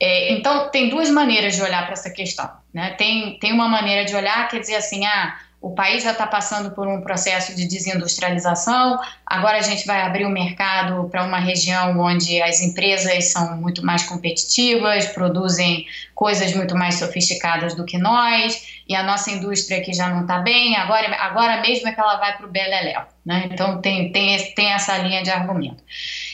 É, 0.00 0.32
então, 0.32 0.68
tem 0.70 0.88
duas 0.88 1.10
maneiras 1.10 1.54
de 1.56 1.62
olhar 1.62 1.84
para 1.84 1.92
essa 1.92 2.10
questão. 2.10 2.50
Né? 2.72 2.90
Tem, 2.90 3.38
tem 3.38 3.52
uma 3.52 3.68
maneira 3.68 4.04
de 4.04 4.14
olhar, 4.14 4.48
quer 4.48 4.60
dizer 4.60 4.76
assim, 4.76 5.06
ah, 5.06 5.38
o 5.60 5.74
país 5.74 6.04
já 6.04 6.12
está 6.12 6.26
passando 6.26 6.70
por 6.70 6.86
um 6.86 7.00
processo 7.00 7.54
de 7.56 7.66
desindustrialização, 7.66 8.98
agora 9.24 9.58
a 9.58 9.62
gente 9.62 9.86
vai 9.86 10.02
abrir 10.02 10.24
o 10.24 10.30
mercado 10.30 11.08
para 11.08 11.24
uma 11.24 11.38
região 11.38 11.98
onde 11.98 12.40
as 12.42 12.60
empresas 12.60 13.32
são 13.32 13.56
muito 13.56 13.84
mais 13.84 14.02
competitivas, 14.04 15.06
produzem 15.06 15.86
coisas 16.14 16.54
muito 16.54 16.76
mais 16.76 16.96
sofisticadas 16.96 17.74
do 17.74 17.84
que 17.84 17.98
nós, 17.98 18.82
e 18.88 18.94
a 18.94 19.02
nossa 19.02 19.30
indústria 19.30 19.80
que 19.82 19.92
já 19.92 20.08
não 20.08 20.22
está 20.22 20.38
bem, 20.38 20.76
agora, 20.76 21.14
agora 21.16 21.60
mesmo 21.60 21.88
é 21.88 21.92
que 21.92 22.00
ela 22.00 22.16
vai 22.16 22.36
para 22.36 22.46
o 22.46 22.50
Beleléu. 22.50 23.02
Né? 23.24 23.48
Então 23.50 23.80
tem, 23.80 24.12
tem, 24.12 24.54
tem 24.54 24.72
essa 24.72 24.96
linha 24.98 25.22
de 25.22 25.30
argumento. 25.30 25.82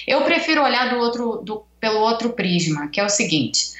Eu 0.06 0.22
prefiro 0.22 0.62
olhar 0.62 0.90
do 0.90 0.96
outro, 0.96 1.40
do, 1.42 1.64
pelo 1.80 2.00
outro 2.00 2.30
prisma, 2.30 2.88
que 2.88 3.00
é 3.00 3.04
o 3.04 3.08
seguinte 3.08 3.72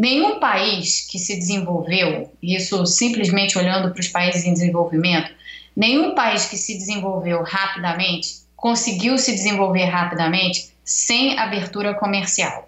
Nenhum 0.00 0.40
país 0.40 1.06
que 1.10 1.18
se 1.18 1.36
desenvolveu, 1.36 2.32
isso 2.42 2.86
simplesmente 2.86 3.58
olhando 3.58 3.92
para 3.92 4.00
os 4.00 4.08
países 4.08 4.46
em 4.46 4.54
desenvolvimento, 4.54 5.30
nenhum 5.76 6.14
país 6.14 6.46
que 6.46 6.56
se 6.56 6.78
desenvolveu 6.78 7.42
rapidamente 7.42 8.36
conseguiu 8.56 9.18
se 9.18 9.32
desenvolver 9.32 9.84
rapidamente 9.84 10.72
sem 10.82 11.38
abertura 11.38 11.92
comercial. 11.92 12.66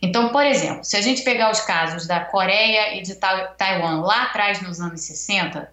Então, 0.00 0.28
por 0.28 0.46
exemplo, 0.46 0.84
se 0.84 0.96
a 0.96 1.00
gente 1.00 1.22
pegar 1.22 1.50
os 1.50 1.60
casos 1.60 2.06
da 2.06 2.20
Coreia 2.20 2.96
e 2.96 3.02
de 3.02 3.16
Taiwan 3.16 4.02
lá 4.02 4.26
atrás 4.26 4.62
nos 4.62 4.80
anos 4.80 5.00
60, 5.00 5.68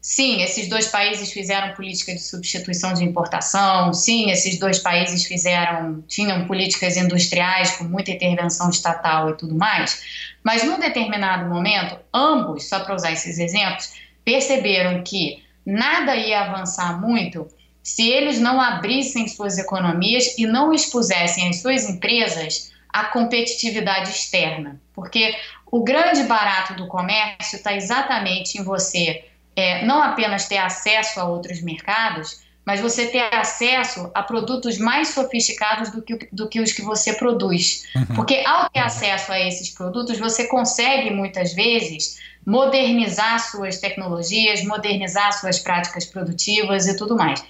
Sim, 0.00 0.40
esses 0.42 0.66
dois 0.66 0.88
países 0.88 1.30
fizeram 1.30 1.74
política 1.74 2.14
de 2.14 2.22
substituição 2.22 2.94
de 2.94 3.04
importação. 3.04 3.92
Sim, 3.92 4.30
esses 4.30 4.58
dois 4.58 4.78
países 4.78 5.24
fizeram 5.26 6.02
tinham 6.08 6.46
políticas 6.46 6.96
industriais 6.96 7.72
com 7.72 7.84
muita 7.84 8.10
intervenção 8.10 8.70
estatal 8.70 9.30
e 9.30 9.36
tudo 9.36 9.54
mais. 9.54 10.02
Mas 10.42 10.64
num 10.64 10.80
determinado 10.80 11.50
momento, 11.50 11.98
ambos, 12.14 12.66
só 12.66 12.80
para 12.80 12.94
usar 12.94 13.12
esses 13.12 13.38
exemplos, 13.38 13.92
perceberam 14.24 15.02
que 15.02 15.44
nada 15.66 16.16
ia 16.16 16.40
avançar 16.40 16.98
muito 16.98 17.46
se 17.82 18.08
eles 18.08 18.40
não 18.40 18.58
abrissem 18.58 19.28
suas 19.28 19.58
economias 19.58 20.38
e 20.38 20.46
não 20.46 20.72
expusessem 20.72 21.48
as 21.48 21.60
suas 21.60 21.84
empresas 21.84 22.72
à 22.88 23.04
competitividade 23.04 24.10
externa. 24.10 24.80
Porque 24.94 25.34
o 25.70 25.84
grande 25.84 26.22
barato 26.22 26.74
do 26.74 26.86
comércio 26.86 27.56
está 27.56 27.74
exatamente 27.74 28.58
em 28.58 28.64
você 28.64 29.29
é, 29.60 29.84
não 29.84 30.02
apenas 30.02 30.46
ter 30.46 30.58
acesso 30.58 31.20
a 31.20 31.24
outros 31.24 31.60
mercados, 31.60 32.40
mas 32.64 32.80
você 32.80 33.06
ter 33.06 33.34
acesso 33.34 34.10
a 34.14 34.22
produtos 34.22 34.78
mais 34.78 35.08
sofisticados 35.08 35.90
do 35.90 36.02
que, 36.02 36.28
do 36.30 36.48
que 36.48 36.60
os 36.60 36.72
que 36.72 36.82
você 36.82 37.12
produz. 37.14 37.84
Uhum. 37.96 38.16
Porque 38.16 38.42
ao 38.46 38.68
ter 38.70 38.80
acesso 38.80 39.32
a 39.32 39.40
esses 39.40 39.70
produtos, 39.70 40.18
você 40.18 40.46
consegue 40.46 41.10
muitas 41.10 41.52
vezes 41.52 42.18
modernizar 42.46 43.38
suas 43.40 43.78
tecnologias, 43.78 44.64
modernizar 44.64 45.32
suas 45.32 45.58
práticas 45.58 46.04
produtivas 46.04 46.86
e 46.86 46.96
tudo 46.96 47.16
mais. 47.16 47.44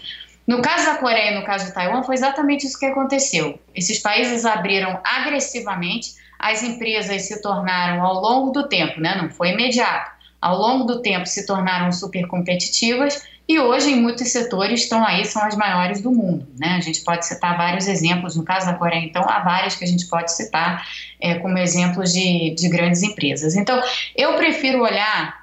No 0.47 0.61
caso 0.62 0.87
da 0.87 0.97
Coreia 0.97 1.33
e 1.33 1.35
no 1.38 1.45
caso 1.45 1.67
de 1.67 1.75
Taiwan, 1.75 2.02
foi 2.02 2.14
exatamente 2.14 2.67
isso 2.67 2.79
que 2.79 2.87
aconteceu. 2.87 3.61
Esses 3.75 3.99
países 4.00 4.45
abriram 4.45 5.00
agressivamente, 5.05 6.14
as 6.38 6.62
empresas 6.62 7.23
se 7.23 7.40
tornaram 7.40 8.02
ao 8.05 8.14
longo 8.21 8.50
do 8.50 8.69
tempo, 8.69 9.00
né? 9.00 9.14
não 9.21 9.31
foi 9.31 9.50
imediato, 9.50 10.11
ao 10.40 10.56
longo 10.59 10.85
do 10.85 11.02
tempo 11.02 11.26
se 11.26 11.47
tornaram 11.47 11.92
super 11.92 12.26
competitivas 12.26 13.23
e 13.50 13.59
hoje 13.59 13.90
em 13.90 14.00
muitos 14.00 14.30
setores 14.30 14.82
estão 14.82 15.04
aí, 15.04 15.25
são 15.25 15.42
as 15.44 15.56
maiores 15.56 16.00
do 16.00 16.12
mundo. 16.12 16.47
Né? 16.56 16.68
A 16.76 16.80
gente 16.80 17.02
pode 17.02 17.26
citar 17.26 17.56
vários 17.56 17.88
exemplos, 17.88 18.37
no 18.37 18.44
caso 18.44 18.66
da 18.66 18.75
Coreia, 18.75 19.04
então, 19.04 19.28
há 19.28 19.40
várias 19.40 19.75
que 19.75 19.82
a 19.82 19.88
gente 19.88 20.06
pode 20.06 20.32
citar 20.32 20.87
é, 21.20 21.35
como 21.35 21.59
exemplos 21.59 22.12
de, 22.12 22.54
de 22.54 22.68
grandes 22.68 23.02
empresas. 23.02 23.56
Então, 23.56 23.82
eu 24.16 24.37
prefiro 24.37 24.80
olhar 24.82 25.39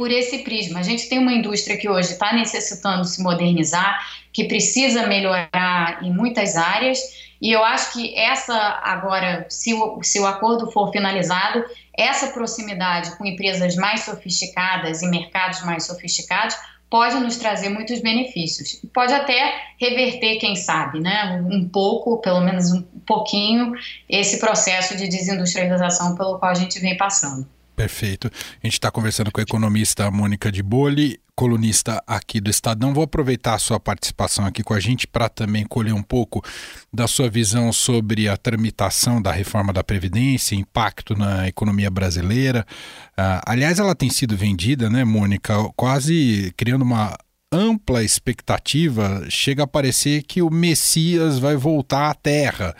por 0.00 0.10
esse 0.10 0.38
prisma. 0.38 0.80
A 0.80 0.82
gente 0.82 1.10
tem 1.10 1.18
uma 1.18 1.30
indústria 1.30 1.76
que 1.76 1.86
hoje 1.86 2.12
está 2.12 2.32
necessitando 2.32 3.04
se 3.04 3.22
modernizar, 3.22 4.00
que 4.32 4.44
precisa 4.44 5.06
melhorar 5.06 6.02
em 6.02 6.10
muitas 6.10 6.56
áreas, 6.56 6.98
e 7.38 7.52
eu 7.52 7.62
acho 7.62 7.92
que 7.92 8.18
essa, 8.18 8.80
agora, 8.82 9.44
se 9.50 9.74
o, 9.74 10.02
se 10.02 10.18
o 10.18 10.26
acordo 10.26 10.70
for 10.72 10.90
finalizado, 10.90 11.62
essa 11.92 12.28
proximidade 12.28 13.14
com 13.18 13.26
empresas 13.26 13.76
mais 13.76 14.00
sofisticadas 14.00 15.02
e 15.02 15.06
mercados 15.06 15.62
mais 15.66 15.84
sofisticados 15.84 16.56
pode 16.88 17.16
nos 17.16 17.36
trazer 17.36 17.68
muitos 17.68 18.00
benefícios. 18.00 18.80
Pode 18.94 19.12
até 19.12 19.54
reverter, 19.78 20.38
quem 20.38 20.56
sabe, 20.56 20.98
né, 20.98 21.44
um 21.46 21.68
pouco, 21.68 22.22
pelo 22.22 22.40
menos 22.40 22.72
um 22.72 22.80
pouquinho, 23.06 23.74
esse 24.08 24.40
processo 24.40 24.96
de 24.96 25.08
desindustrialização 25.08 26.16
pelo 26.16 26.38
qual 26.38 26.52
a 26.52 26.54
gente 26.54 26.80
vem 26.80 26.96
passando. 26.96 27.46
Perfeito. 27.80 28.30
A 28.62 28.66
gente 28.66 28.74
está 28.74 28.90
conversando 28.90 29.32
com 29.32 29.40
a 29.40 29.42
economista 29.42 30.10
Mônica 30.10 30.52
de 30.52 30.62
Boli, 30.62 31.18
colunista 31.34 32.02
aqui 32.06 32.38
do 32.38 32.50
Estadão. 32.50 32.92
Vou 32.92 33.04
aproveitar 33.04 33.54
a 33.54 33.58
sua 33.58 33.80
participação 33.80 34.44
aqui 34.44 34.62
com 34.62 34.74
a 34.74 34.80
gente 34.80 35.06
para 35.06 35.30
também 35.30 35.64
colher 35.64 35.94
um 35.94 36.02
pouco 36.02 36.44
da 36.92 37.08
sua 37.08 37.30
visão 37.30 37.72
sobre 37.72 38.28
a 38.28 38.36
tramitação 38.36 39.22
da 39.22 39.32
reforma 39.32 39.72
da 39.72 39.82
Previdência, 39.82 40.54
impacto 40.54 41.16
na 41.16 41.48
economia 41.48 41.90
brasileira. 41.90 42.66
Uh, 43.12 43.40
aliás, 43.46 43.78
ela 43.78 43.94
tem 43.94 44.10
sido 44.10 44.36
vendida, 44.36 44.90
né, 44.90 45.02
Mônica, 45.02 45.54
quase 45.74 46.52
criando 46.58 46.82
uma 46.82 47.16
ampla 47.50 48.04
expectativa. 48.04 49.24
Chega 49.30 49.62
a 49.62 49.66
parecer 49.66 50.22
que 50.24 50.42
o 50.42 50.50
Messias 50.50 51.38
vai 51.38 51.56
voltar 51.56 52.10
à 52.10 52.14
Terra. 52.14 52.76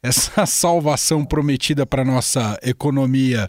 Essa 0.00 0.44
salvação 0.46 1.24
prometida 1.24 1.84
para 1.84 2.04
nossa 2.04 2.56
economia 2.62 3.48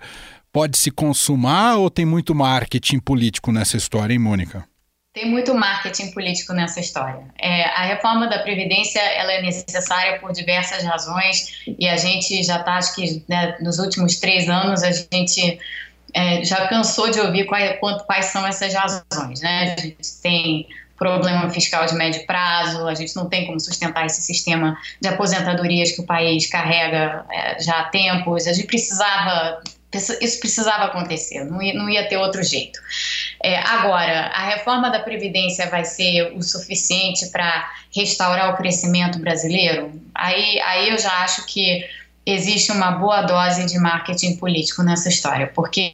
pode 0.55 0.77
se 0.77 0.89
consumar 0.89 1.75
ou 1.75 1.89
tem 1.89 2.05
muito 2.05 2.33
marketing 2.33 2.99
político 2.99 3.51
nessa 3.51 3.75
história, 3.75 4.13
hein, 4.13 4.19
Mônica? 4.19 4.65
Tem 5.13 5.29
muito 5.29 5.53
marketing 5.53 6.11
político 6.11 6.53
nessa 6.53 6.79
história. 6.79 7.27
É, 7.37 7.65
a 7.65 7.83
reforma 7.87 8.25
da 8.29 8.39
Previdência 8.39 9.01
ela 9.01 9.33
é 9.33 9.41
necessária 9.41 10.17
por 10.17 10.31
diversas 10.31 10.81
razões 10.85 11.61
e 11.77 11.85
a 11.89 11.97
gente 11.97 12.41
já 12.41 12.59
está, 12.61 12.75
acho 12.75 12.95
que 12.95 13.21
né, 13.27 13.57
nos 13.59 13.79
últimos 13.79 14.15
três 14.15 14.47
anos, 14.47 14.81
a 14.81 14.91
gente 14.93 15.59
é, 16.13 16.41
já 16.45 16.69
cansou 16.69 17.11
de 17.11 17.19
ouvir 17.19 17.47
quais, 17.47 17.77
quais 18.05 18.25
são 18.27 18.47
essas 18.47 18.73
razões. 18.73 19.41
Né? 19.41 19.75
A 19.77 19.81
gente 19.81 20.21
tem 20.23 20.67
problema 20.97 21.49
fiscal 21.49 21.85
de 21.85 21.95
médio 21.95 22.25
prazo, 22.25 22.87
a 22.87 22.93
gente 22.93 23.13
não 23.13 23.27
tem 23.27 23.45
como 23.45 23.59
sustentar 23.59 24.05
esse 24.05 24.21
sistema 24.21 24.77
de 25.01 25.09
aposentadorias 25.09 25.91
que 25.91 26.01
o 26.01 26.05
país 26.05 26.47
carrega 26.47 27.25
é, 27.29 27.61
já 27.61 27.81
há 27.81 27.83
tempos, 27.89 28.47
a 28.47 28.53
gente 28.53 28.67
precisava 28.67 29.61
isso 29.93 30.39
precisava 30.39 30.85
acontecer, 30.85 31.45
não 31.45 31.61
ia, 31.61 31.73
não 31.73 31.89
ia 31.89 32.07
ter 32.07 32.17
outro 32.17 32.43
jeito. 32.43 32.79
É, 33.41 33.57
agora, 33.59 34.27
a 34.27 34.45
reforma 34.49 34.89
da 34.89 34.99
Previdência 34.99 35.69
vai 35.69 35.85
ser 35.85 36.33
o 36.35 36.41
suficiente 36.41 37.27
para 37.29 37.71
restaurar 37.95 38.53
o 38.53 38.57
crescimento 38.57 39.19
brasileiro? 39.19 39.91
Aí, 40.13 40.59
aí 40.61 40.89
eu 40.89 40.97
já 40.97 41.11
acho 41.23 41.45
que 41.45 41.85
existe 42.25 42.71
uma 42.71 42.91
boa 42.91 43.21
dose 43.21 43.65
de 43.65 43.77
marketing 43.77 44.37
político 44.37 44.81
nessa 44.81 45.09
história, 45.09 45.51
porque 45.53 45.91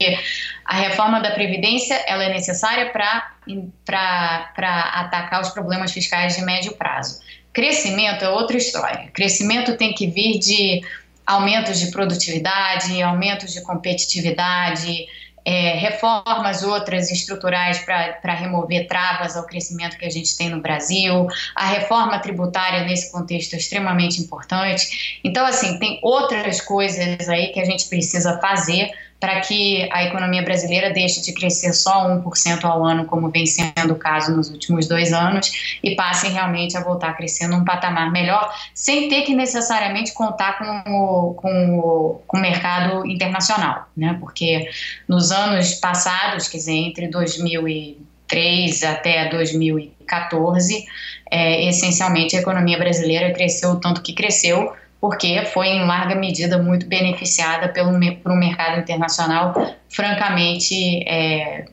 a 0.64 0.76
reforma 0.76 1.20
da 1.20 1.32
Previdência 1.32 1.96
ela 2.08 2.24
é 2.24 2.30
necessária 2.30 2.90
para 2.92 4.52
atacar 4.94 5.42
os 5.42 5.50
problemas 5.50 5.92
fiscais 5.92 6.36
de 6.36 6.42
médio 6.44 6.74
prazo. 6.76 7.20
Crescimento 7.52 8.24
é 8.24 8.30
outra 8.30 8.56
história. 8.56 9.10
Crescimento 9.14 9.76
tem 9.76 9.94
que 9.94 10.08
vir 10.08 10.40
de 10.40 10.82
aumentos 11.26 11.80
de 11.80 11.92
produtividade, 11.92 13.02
aumentos 13.02 13.54
de 13.54 13.62
competitividade, 13.62 15.06
é, 15.44 15.74
reformas 15.74 16.64
outras 16.64 17.12
estruturais 17.12 17.80
para 17.80 18.34
remover 18.34 18.88
travas 18.88 19.36
ao 19.36 19.46
crescimento 19.46 19.98
que 19.98 20.06
a 20.06 20.10
gente 20.10 20.38
tem 20.38 20.50
no 20.50 20.62
Brasil, 20.62 21.28
a 21.56 21.66
reforma 21.66 22.20
tributária 22.20 22.84
nesse 22.84 23.12
contexto 23.12 23.56
é 23.56 23.58
extremamente 23.58 24.22
importante. 24.22 25.20
Então, 25.24 25.46
assim, 25.46 25.80
tem 25.80 26.00
outras 26.04 26.62
coisas 26.62 27.28
aí 27.28 27.48
que 27.48 27.60
a 27.60 27.66
gente 27.66 27.88
precisa 27.88 28.40
fazer 28.40 28.92
para 29.22 29.40
que 29.40 29.88
a 29.92 30.04
economia 30.04 30.42
brasileira 30.42 30.90
deixe 30.90 31.22
de 31.22 31.32
crescer 31.32 31.74
só 31.74 32.10
1% 32.10 32.66
ao 32.66 32.84
ano, 32.84 33.06
como 33.06 33.30
vem 33.30 33.46
sendo 33.46 33.94
o 33.94 33.96
caso 33.96 34.36
nos 34.36 34.50
últimos 34.50 34.88
dois 34.88 35.14
anos, 35.14 35.78
e 35.84 35.96
passe 35.96 36.28
realmente 36.28 36.76
a 36.76 36.84
voltar 36.84 37.12
a 37.12 37.14
crescer 37.14 37.48
num 37.48 37.64
patamar 37.64 38.12
melhor, 38.12 38.52
sem 38.74 39.08
ter 39.08 39.22
que 39.22 39.36
necessariamente 39.36 40.12
contar 40.16 40.58
com 40.58 40.92
o, 40.92 41.34
com 41.36 41.80
o, 41.80 42.22
com 42.26 42.38
o 42.38 42.42
mercado 42.42 43.06
internacional, 43.06 43.88
né? 43.96 44.18
porque 44.20 44.68
nos 45.08 45.32
anos 45.32 45.76
passados, 45.76 46.48
quer 46.48 46.58
dizer, 46.58 46.74
entre 46.74 47.08
2003 47.08 48.84
até 48.84 49.30
2014, 49.30 50.84
é, 51.30 51.70
essencialmente 51.70 52.36
a 52.36 52.40
economia 52.40 52.80
brasileira 52.80 53.32
cresceu 53.32 53.70
o 53.70 53.80
tanto 53.80 54.02
que 54.02 54.14
cresceu, 54.14 54.74
porque 55.02 55.44
foi 55.46 55.70
em 55.70 55.84
larga 55.84 56.14
medida 56.14 56.60
muito 56.60 56.86
beneficiada 56.86 57.68
pelo, 57.70 57.92
por 58.22 58.32
um 58.32 58.38
mercado 58.38 58.80
internacional 58.80 59.76
francamente 59.90 61.04
é, 61.10 61.66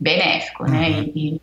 benéfico, 0.00 0.64
né? 0.64 0.88
uhum. 0.88 0.96
né? 1.02 1.10
E, 1.14 1.34
e, 1.34 1.40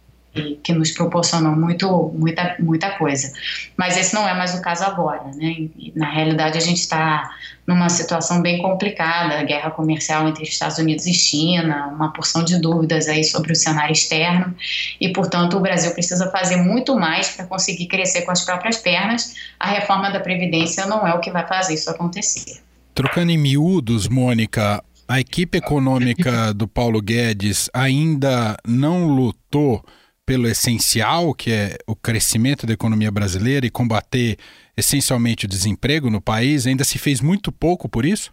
que 0.63 0.73
nos 0.73 0.91
proporcionou 0.91 1.55
muito, 1.55 2.13
muita, 2.15 2.55
muita 2.59 2.91
coisa. 2.91 3.33
Mas 3.75 3.97
esse 3.97 4.13
não 4.13 4.27
é 4.27 4.33
mais 4.33 4.53
o 4.53 4.61
caso 4.61 4.83
agora, 4.83 5.23
né? 5.35 5.67
Na 5.95 6.09
realidade, 6.09 6.57
a 6.57 6.61
gente 6.61 6.77
está 6.77 7.29
numa 7.65 7.89
situação 7.89 8.41
bem 8.41 8.61
complicada, 8.61 9.43
guerra 9.43 9.71
comercial 9.71 10.27
entre 10.27 10.43
Estados 10.43 10.77
Unidos 10.77 11.05
e 11.05 11.13
China, 11.13 11.87
uma 11.87 12.11
porção 12.11 12.43
de 12.43 12.59
dúvidas 12.59 13.07
aí 13.07 13.23
sobre 13.23 13.51
o 13.51 13.55
cenário 13.55 13.93
externo, 13.93 14.55
e 14.99 15.13
portanto 15.13 15.55
o 15.55 15.59
Brasil 15.59 15.91
precisa 15.91 16.31
fazer 16.31 16.57
muito 16.57 16.95
mais 16.95 17.29
para 17.29 17.45
conseguir 17.45 17.87
crescer 17.87 18.23
com 18.23 18.31
as 18.31 18.43
próprias 18.43 18.77
pernas. 18.77 19.35
A 19.59 19.67
reforma 19.67 20.09
da 20.09 20.19
Previdência 20.19 20.85
não 20.87 21.07
é 21.07 21.13
o 21.13 21.19
que 21.19 21.29
vai 21.29 21.47
fazer 21.47 21.75
isso 21.75 21.89
acontecer. 21.89 22.59
Trocando 22.95 23.31
em 23.31 23.37
miúdos, 23.37 24.07
Mônica, 24.07 24.83
a 25.07 25.19
equipe 25.19 25.57
econômica 25.57 26.53
do 26.53 26.67
Paulo 26.67 27.01
Guedes 27.01 27.69
ainda 27.73 28.57
não 28.67 29.07
lutou 29.07 29.83
pelo 30.29 30.47
essencial, 30.47 31.33
que 31.33 31.51
é 31.51 31.75
o 31.87 31.95
crescimento 31.95 32.67
da 32.67 32.73
economia 32.73 33.09
brasileira 33.09 33.65
e 33.65 33.69
combater 33.71 34.37
essencialmente 34.77 35.45
o 35.45 35.47
desemprego 35.47 36.07
no 36.07 36.21
país, 36.21 36.67
ainda 36.67 36.83
se 36.83 36.99
fez 36.99 37.19
muito 37.19 37.51
pouco 37.51 37.89
por 37.89 38.05
isso? 38.05 38.31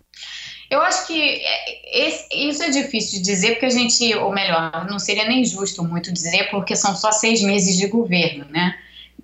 Eu 0.71 0.83
acho 0.83 1.07
que 1.07 1.19
é, 1.19 2.35
isso 2.35 2.63
é 2.63 2.69
difícil 2.69 3.19
de 3.19 3.25
dizer, 3.25 3.53
porque 3.53 3.65
a 3.65 3.71
gente, 3.71 4.15
ou 4.15 4.31
melhor, 4.31 4.87
não 4.91 4.99
seria 4.99 5.27
nem 5.27 5.43
justo 5.43 5.83
muito 5.83 6.13
dizer, 6.13 6.51
porque 6.51 6.77
são 6.77 6.95
só 6.95 7.11
seis 7.11 7.41
meses 7.41 7.79
de 7.79 7.87
governo, 7.87 8.45
né? 8.51 8.77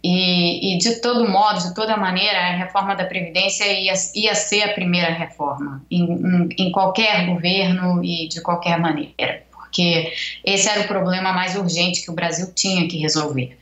E, 0.03 0.75
e, 0.75 0.79
de 0.79 0.99
todo 1.03 1.29
modo, 1.29 1.63
de 1.63 1.75
toda 1.75 1.95
maneira, 1.99 2.39
a 2.39 2.57
reforma 2.57 2.95
da 2.97 3.05
Previdência 3.05 3.67
ia, 3.71 3.93
ia 4.15 4.35
ser 4.35 4.63
a 4.63 4.73
primeira 4.73 5.13
reforma, 5.13 5.85
em, 5.91 6.05
em, 6.05 6.49
em 6.59 6.73
qualquer 6.73 7.27
governo 7.27 8.03
e 8.03 8.29
de 8.29 8.41
qualquer 8.41 8.81
maneira 8.81 9.43
porque 9.73 10.13
esse 10.45 10.69
era 10.69 10.83
o 10.83 10.87
problema 10.87 11.33
mais 11.33 11.57
urgente 11.57 12.03
que 12.03 12.11
o 12.11 12.15
Brasil 12.15 12.53
tinha 12.55 12.87
que 12.87 12.99
resolver. 12.99 13.57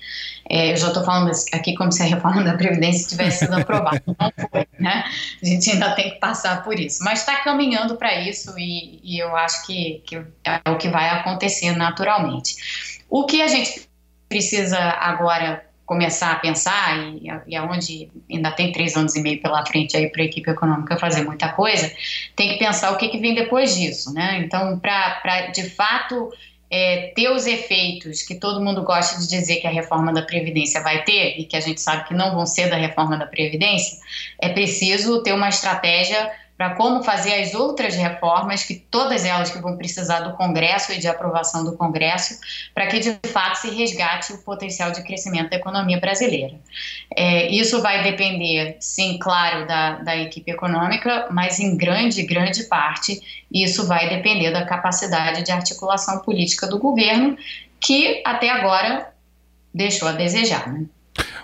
É, 0.49 0.73
eu 0.73 0.77
já 0.77 0.89
estou 0.89 1.05
falando 1.05 1.31
aqui 1.53 1.77
como 1.77 1.93
se 1.93 2.03
a 2.03 2.07
reforma 2.07 2.43
da 2.43 2.55
Previdência 2.55 3.09
tivesse 3.09 3.47
sido 3.47 3.55
aprovada. 3.55 4.03
Não 4.05 4.33
foi, 4.51 4.67
né? 4.81 5.05
A 5.41 5.47
gente 5.47 5.71
ainda 5.71 5.95
tem 5.95 6.11
que 6.11 6.19
passar 6.19 6.65
por 6.65 6.81
isso. 6.81 7.05
Mas 7.05 7.21
está 7.21 7.37
caminhando 7.37 7.95
para 7.95 8.21
isso 8.21 8.53
e, 8.59 8.99
e, 9.05 9.21
eu 9.21 9.37
acho 9.37 9.65
que, 9.65 10.03
que 10.05 10.17
é 10.17 10.69
o 10.69 10.77
que 10.77 10.89
vai 10.89 11.09
acontecer 11.11 11.77
naturalmente. 11.77 12.57
O 13.09 13.25
que 13.25 13.41
a 13.41 13.47
gente 13.47 13.89
precisa 14.29 14.77
agora 14.79 15.65
começar 15.91 16.31
a 16.31 16.37
pensar, 16.37 17.05
e, 17.17 17.27
e 17.49 17.57
aonde 17.57 18.09
ainda 18.31 18.53
tem 18.53 18.71
três 18.71 18.97
anos 18.97 19.17
e 19.17 19.21
meio 19.21 19.43
pela 19.43 19.67
frente 19.67 19.97
aí 19.97 20.09
para 20.09 20.23
a 20.23 20.25
equipe 20.25 20.49
econômica 20.49 20.97
fazer 20.97 21.25
muita 21.25 21.49
coisa, 21.49 21.93
tem 22.37 22.51
que 22.51 22.61
pensar 22.61 22.93
o 22.93 22.97
que, 22.97 23.09
que 23.09 23.19
vem 23.19 23.35
depois 23.35 23.75
disso, 23.75 24.15
né? 24.15 24.41
Então, 24.45 24.79
para 24.79 25.49
de 25.49 25.69
fato 25.69 26.33
é, 26.71 27.13
ter 27.17 27.29
os 27.33 27.45
efeitos 27.45 28.23
que 28.23 28.37
todo 28.37 28.65
mundo 28.65 28.85
gosta 28.85 29.19
de 29.21 29.27
dizer 29.27 29.57
que 29.57 29.67
a 29.67 29.71
reforma 29.71 30.13
da 30.13 30.23
Previdência 30.23 30.81
vai 30.81 31.03
ter, 31.03 31.41
e 31.41 31.45
que 31.45 31.57
a 31.57 31.61
gente 31.61 31.81
sabe 31.81 32.07
que 32.07 32.15
não 32.15 32.37
vão 32.37 32.47
ser 32.47 32.71
da 32.71 32.77
reforma 32.77 33.17
da 33.17 33.27
Previdência, 33.27 33.99
é 34.41 34.49
preciso 34.49 35.25
ter 35.25 35.33
uma 35.33 35.49
estratégia 35.49 36.31
para 36.61 36.75
como 36.75 37.03
fazer 37.03 37.33
as 37.41 37.55
outras 37.55 37.95
reformas, 37.95 38.63
que 38.65 38.75
todas 38.75 39.25
elas 39.25 39.51
que 39.51 39.59
vão 39.59 39.79
precisar 39.79 40.21
do 40.21 40.37
Congresso 40.37 40.93
e 40.93 40.99
de 40.99 41.09
aprovação 41.09 41.65
do 41.65 41.75
Congresso, 41.75 42.39
para 42.75 42.87
que 42.87 42.99
de 42.99 43.19
fato 43.31 43.55
se 43.55 43.71
resgate 43.71 44.35
o 44.35 44.43
potencial 44.43 44.91
de 44.91 45.03
crescimento 45.03 45.49
da 45.49 45.57
economia 45.57 45.99
brasileira. 45.99 46.61
É, 47.17 47.49
isso 47.49 47.81
vai 47.81 48.03
depender, 48.03 48.77
sim, 48.79 49.19
claro, 49.19 49.67
da, 49.67 50.03
da 50.03 50.19
equipe 50.19 50.51
econômica, 50.51 51.29
mas 51.31 51.59
em 51.59 51.79
grande, 51.79 52.23
grande 52.25 52.65
parte, 52.65 53.19
isso 53.51 53.87
vai 53.87 54.11
depender 54.11 54.51
da 54.51 54.67
capacidade 54.67 55.43
de 55.43 55.51
articulação 55.51 56.19
política 56.19 56.67
do 56.67 56.79
governo, 56.79 57.39
que 57.81 58.23
até 58.23 58.51
agora 58.51 59.11
deixou 59.73 60.09
a 60.09 60.13
desejar. 60.13 60.71
Né? 60.71 60.85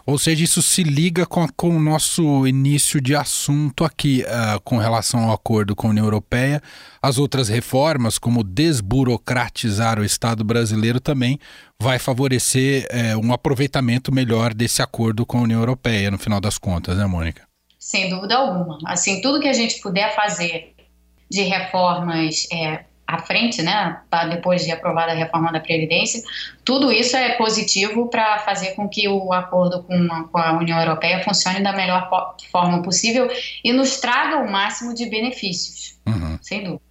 Ou 0.07 0.17
seja, 0.19 0.45
isso 0.45 0.63
se 0.63 0.85
liga 0.85 1.27
com, 1.27 1.43
a, 1.43 1.49
com 1.49 1.71
o 1.71 1.81
nosso 1.81 2.47
início 2.47 3.01
de 3.01 3.17
assunto 3.17 3.85
aqui, 3.85 4.23
uh, 4.23 4.61
com 4.63 4.79
relação 4.79 5.25
ao 5.25 5.33
acordo 5.33 5.75
com 5.75 5.89
a 5.89 5.91
União 5.91 6.07
Europeia. 6.07 6.63
As 7.03 7.19
outras 7.19 7.49
reformas, 7.49 8.17
como 8.17 8.45
desburocratizar 8.45 9.99
o 9.99 10.05
Estado 10.05 10.45
brasileiro, 10.45 11.01
também 11.01 11.41
vai 11.81 11.99
favorecer 11.99 12.87
uh, 12.87 13.19
um 13.27 13.33
aproveitamento 13.33 14.15
melhor 14.15 14.55
desse 14.55 14.81
acordo 14.81 15.27
com 15.27 15.39
a 15.39 15.43
União 15.43 15.59
Europeia, 15.59 16.09
no 16.09 16.19
final 16.19 16.41
das 16.41 16.57
contas, 16.57 16.97
né, 16.97 17.05
Mônica? 17.05 17.43
Sem 17.77 18.09
dúvida 18.09 18.37
alguma. 18.37 18.79
Assim, 18.87 19.21
tudo 19.21 19.41
que 19.41 19.49
a 19.49 19.53
gente 19.53 19.81
puder 19.81 20.15
fazer 20.15 20.75
de 21.29 21.43
reformas 21.43 22.47
é, 22.53 22.85
à 23.07 23.19
frente, 23.19 23.63
né, 23.63 24.01
depois 24.29 24.65
de 24.65 24.73
aprovada 24.73 25.13
a 25.13 25.15
reforma 25.15 25.53
da 25.53 25.61
Previdência, 25.61 26.23
tudo 26.65 26.91
isso 26.91 27.17
é 27.17 27.37
positivo 27.37 28.09
para 28.09 28.39
fazer 28.41 28.75
com 28.75 28.89
que 28.89 29.09
o 29.09 29.33
acordo 29.33 29.85
com 29.85 29.95
a, 29.95 30.25
com 30.25 30.39
a, 30.39 30.53
União 30.59 30.79
Europeia 30.81 31.23
funcione 31.23 31.63
da 31.63 31.73
melhor 31.73 32.11
forma 32.51 32.83
possível 32.83 33.31
e 33.63 33.73
nos 33.73 34.01
traga 34.01 34.39
o 34.39 34.51
máximo 34.51 34.93
de 34.93 35.07
benefícios, 35.07 35.99
uhum. 36.07 36.39
sem 36.43 36.65
dúvida. 36.65 36.83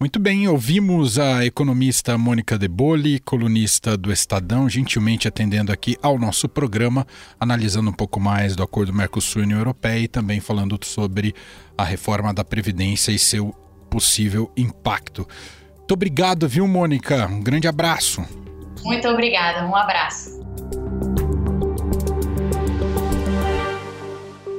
Muito 0.00 0.20
bem, 0.20 0.46
ouvimos 0.46 1.18
a 1.18 1.44
economista 1.44 2.16
Mônica 2.16 2.56
De 2.56 2.68
Boli, 2.68 3.18
colunista 3.18 3.96
do 3.96 4.12
Estadão, 4.12 4.70
gentilmente 4.70 5.26
atendendo 5.26 5.72
aqui 5.72 5.96
ao 6.00 6.16
nosso 6.16 6.48
programa, 6.48 7.04
analisando 7.40 7.90
um 7.90 7.92
pouco 7.92 8.20
mais 8.20 8.54
do 8.54 8.62
acordo 8.62 8.94
Mercosul 8.94 9.42
e 9.42 9.44
União 9.46 9.58
Europeia 9.58 9.98
e 9.98 10.06
também 10.06 10.38
falando 10.38 10.78
sobre 10.84 11.34
a 11.76 11.82
reforma 11.82 12.32
da 12.32 12.44
Previdência 12.44 13.10
e 13.10 13.18
seu 13.18 13.52
possível 13.88 14.50
impacto. 14.56 15.26
Muito 15.76 15.94
obrigado, 15.94 16.48
viu, 16.48 16.66
Mônica? 16.66 17.26
Um 17.26 17.40
grande 17.40 17.66
abraço. 17.66 18.22
Muito 18.84 19.08
obrigada, 19.08 19.66
um 19.66 19.74
abraço. 19.74 20.38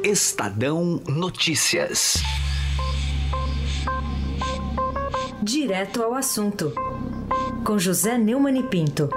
Estadão 0.03 1.01
Notícias. 1.07 2.15
Direto 5.41 6.01
ao 6.01 6.15
assunto, 6.15 6.73
com 7.63 7.77
José 7.77 8.17
Neumann 8.17 8.59
e 8.59 8.63
Pinto. 8.63 9.09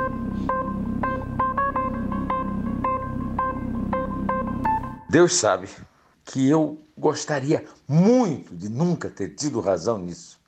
Deus 5.09 5.35
sabe 5.35 5.69
que 6.25 6.49
eu 6.49 6.82
gostaria 7.03 7.65
muito 7.89 8.55
de 8.55 8.69
nunca 8.69 9.11
ter 9.11 9.31
tido 9.31 9.61
razão 9.61 9.99
nisso. 9.99 10.39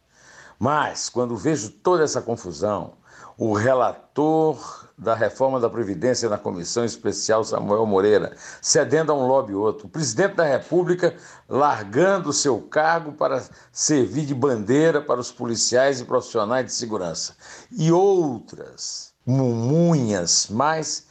Mas, 0.57 1.09
quando 1.09 1.37
vejo 1.37 1.69
toda 1.69 2.05
essa 2.05 2.23
confusão, 2.23 2.93
o 3.37 3.53
relator 3.53 4.88
da 4.97 5.17
reforma 5.17 5.59
da 5.59 5.69
Previdência 5.69 6.29
na 6.29 6.38
Comissão 6.38 6.85
Especial, 6.85 7.43
Samuel 7.43 7.85
Moreira, 7.85 8.37
cedendo 8.62 9.11
a 9.11 9.17
um 9.17 9.27
lobby 9.27 9.53
outro. 9.53 9.88
O 9.88 9.90
presidente 9.90 10.37
da 10.37 10.45
República 10.45 11.17
largando 11.49 12.33
seu 12.33 12.61
cargo 12.61 13.11
para 13.11 13.45
servir 13.73 14.25
de 14.25 14.35
bandeira 14.35 15.01
para 15.01 15.19
os 15.19 15.33
policiais 15.33 16.01
e 16.01 16.05
profissionais 16.05 16.67
de 16.67 16.73
segurança. 16.73 17.35
E 17.73 17.90
outras 17.90 19.12
mumunhas 19.27 20.47
mais. 20.49 21.04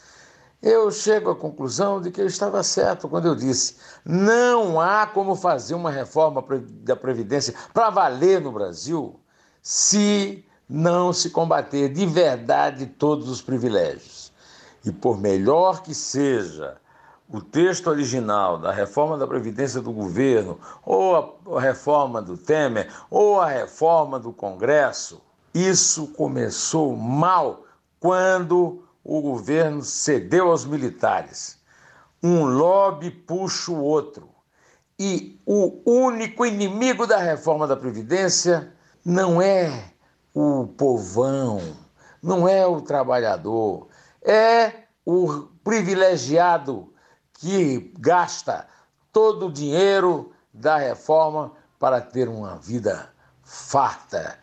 Eu 0.63 0.89
chego 0.91 1.29
à 1.29 1.35
conclusão 1.35 1.99
de 1.99 2.09
que 2.09 2.21
eu 2.21 2.25
estava 2.25 2.63
certo 2.63 3.09
quando 3.09 3.27
eu 3.27 3.35
disse: 3.35 3.75
não 4.05 4.79
há 4.79 5.05
como 5.05 5.35
fazer 5.35 5.75
uma 5.75 5.91
reforma 5.91 6.41
da 6.81 6.95
Previdência 6.95 7.53
para 7.73 7.89
valer 7.89 8.39
no 8.39 8.49
Brasil 8.49 9.19
se 9.61 10.45
não 10.69 11.11
se 11.11 11.31
combater 11.31 11.89
de 11.89 12.05
verdade 12.05 12.85
todos 12.85 13.27
os 13.27 13.41
privilégios. 13.41 14.31
E 14.85 14.91
por 14.91 15.19
melhor 15.19 15.81
que 15.81 15.93
seja 15.93 16.77
o 17.29 17.41
texto 17.41 17.87
original 17.87 18.57
da 18.57 18.71
reforma 18.71 19.17
da 19.17 19.27
Previdência 19.27 19.81
do 19.81 19.91
governo, 19.91 20.57
ou 20.85 21.37
a 21.57 21.59
reforma 21.59 22.21
do 22.21 22.37
Temer, 22.37 22.89
ou 23.09 23.41
a 23.41 23.47
reforma 23.47 24.17
do 24.17 24.31
Congresso, 24.31 25.21
isso 25.53 26.07
começou 26.07 26.95
mal 26.95 27.63
quando 27.99 28.82
o 29.03 29.21
governo 29.21 29.81
cedeu 29.81 30.49
aos 30.49 30.65
militares. 30.65 31.59
Um 32.21 32.45
lobby 32.45 33.11
puxa 33.11 33.71
o 33.71 33.83
outro. 33.83 34.29
E 34.97 35.41
o 35.45 35.81
único 35.85 36.45
inimigo 36.45 37.05
da 37.05 37.17
reforma 37.17 37.67
da 37.67 37.75
Previdência 37.75 38.73
não 39.03 39.41
é 39.41 39.91
o 40.33 40.67
povão, 40.67 41.59
não 42.21 42.47
é 42.47 42.65
o 42.65 42.81
trabalhador, 42.81 43.89
é 44.21 44.83
o 45.05 45.47
privilegiado 45.63 46.93
que 47.33 47.91
gasta 47.99 48.67
todo 49.11 49.47
o 49.47 49.51
dinheiro 49.51 50.31
da 50.53 50.77
reforma 50.77 51.51
para 51.77 51.99
ter 51.99 52.29
uma 52.29 52.55
vida 52.57 53.11
farta 53.43 54.39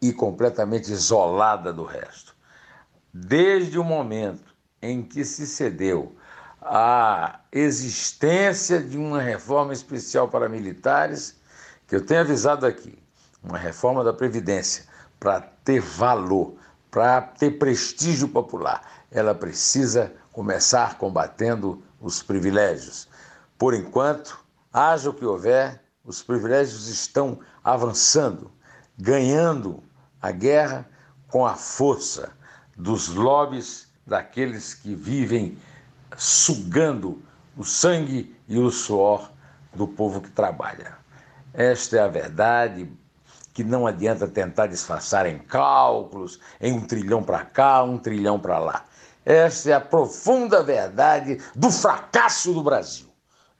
e 0.00 0.12
completamente 0.12 0.92
isolada 0.92 1.72
do 1.72 1.84
resto. 1.84 2.33
Desde 3.16 3.78
o 3.78 3.84
momento 3.84 4.52
em 4.82 5.00
que 5.00 5.24
se 5.24 5.46
cedeu 5.46 6.16
a 6.60 7.38
existência 7.52 8.82
de 8.82 8.98
uma 8.98 9.22
reforma 9.22 9.72
especial 9.72 10.26
para 10.26 10.48
militares, 10.48 11.40
que 11.86 11.94
eu 11.94 12.04
tenho 12.04 12.22
avisado 12.22 12.66
aqui, 12.66 12.98
uma 13.40 13.56
reforma 13.56 14.02
da 14.02 14.12
Previdência, 14.12 14.86
para 15.20 15.40
ter 15.40 15.80
valor, 15.80 16.56
para 16.90 17.20
ter 17.22 17.52
prestígio 17.52 18.26
popular, 18.26 18.82
ela 19.12 19.32
precisa 19.32 20.12
começar 20.32 20.98
combatendo 20.98 21.80
os 22.00 22.20
privilégios. 22.20 23.08
Por 23.56 23.74
enquanto, 23.74 24.44
haja 24.72 25.10
o 25.10 25.14
que 25.14 25.24
houver, 25.24 25.80
os 26.04 26.20
privilégios 26.20 26.88
estão 26.88 27.38
avançando, 27.62 28.50
ganhando 28.98 29.84
a 30.20 30.32
guerra 30.32 30.84
com 31.28 31.46
a 31.46 31.54
força 31.54 32.32
dos 32.76 33.08
lobbies 33.08 33.88
daqueles 34.06 34.74
que 34.74 34.94
vivem 34.94 35.56
sugando 36.16 37.22
o 37.56 37.64
sangue 37.64 38.34
e 38.48 38.58
o 38.58 38.70
suor 38.70 39.30
do 39.72 39.86
povo 39.86 40.20
que 40.20 40.30
trabalha. 40.30 40.96
Esta 41.52 41.96
é 41.96 42.00
a 42.00 42.08
verdade 42.08 42.90
que 43.52 43.62
não 43.62 43.86
adianta 43.86 44.26
tentar 44.26 44.66
disfarçar 44.66 45.26
em 45.26 45.38
cálculos, 45.38 46.40
em 46.60 46.72
um 46.72 46.80
trilhão 46.80 47.22
para 47.22 47.44
cá, 47.44 47.84
um 47.84 47.96
trilhão 47.96 48.38
para 48.38 48.58
lá. 48.58 48.84
Essa 49.24 49.70
é 49.70 49.72
a 49.72 49.80
profunda 49.80 50.62
verdade 50.62 51.40
do 51.54 51.70
fracasso 51.70 52.52
do 52.52 52.62
Brasil. 52.62 53.06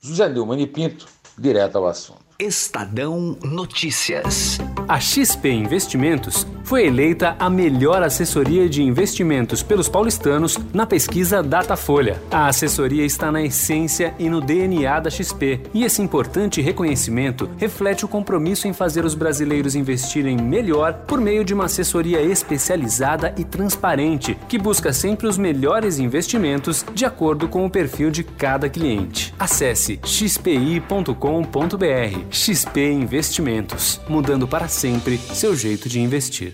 José 0.01 0.29
Neumann 0.29 0.61
e 0.61 0.67
Pinto, 0.67 1.07
direto 1.39 1.79
ao 1.79 1.87
assunto. 1.87 2.25
Estadão 2.39 3.39
Notícias. 3.43 4.59
A 4.89 4.99
XP 4.99 5.49
Investimentos 5.49 6.45
foi 6.65 6.87
eleita 6.87 7.37
a 7.39 7.51
melhor 7.51 8.03
assessoria 8.03 8.69
de 8.69 8.83
investimentos 8.83 9.63
pelos 9.63 9.89
paulistanos 9.89 10.59
na 10.73 10.87
pesquisa 10.87 11.43
Datafolha. 11.43 12.21
A 12.31 12.47
assessoria 12.47 13.05
está 13.05 13.31
na 13.31 13.43
essência 13.43 14.15
e 14.19 14.31
no 14.31 14.41
DNA 14.41 14.99
da 14.99 15.11
XP, 15.11 15.61
e 15.75 15.85
esse 15.85 16.01
importante 16.01 16.63
reconhecimento 16.63 17.51
reflete 17.59 18.05
o 18.05 18.09
compromisso 18.09 18.67
em 18.67 18.73
fazer 18.73 19.05
os 19.05 19.15
brasileiros 19.15 19.75
investirem 19.77 20.39
melhor 20.39 20.95
por 21.07 21.21
meio 21.21 21.45
de 21.45 21.53
uma 21.53 21.67
assessoria 21.67 22.23
especializada 22.23 23.35
e 23.37 23.45
transparente, 23.45 24.37
que 24.49 24.59
busca 24.59 24.93
sempre 24.93 25.27
os 25.27 25.37
melhores 25.37 25.99
investimentos 25.99 26.85
de 26.95 27.05
acordo 27.05 27.47
com 27.47 27.67
o 27.67 27.71
perfil 27.71 28.11
de 28.11 28.25
cada 28.25 28.69
cliente. 28.71 29.35
Acesse 29.39 30.01
xpi.com.br 30.03 31.15
XP 32.31 32.93
Investimentos, 32.93 34.01
mudando 34.09 34.49
para 34.49 34.67
sempre 34.67 35.19
seu 35.19 35.55
jeito 35.55 35.89
de 35.89 36.01
investir. 36.01 36.54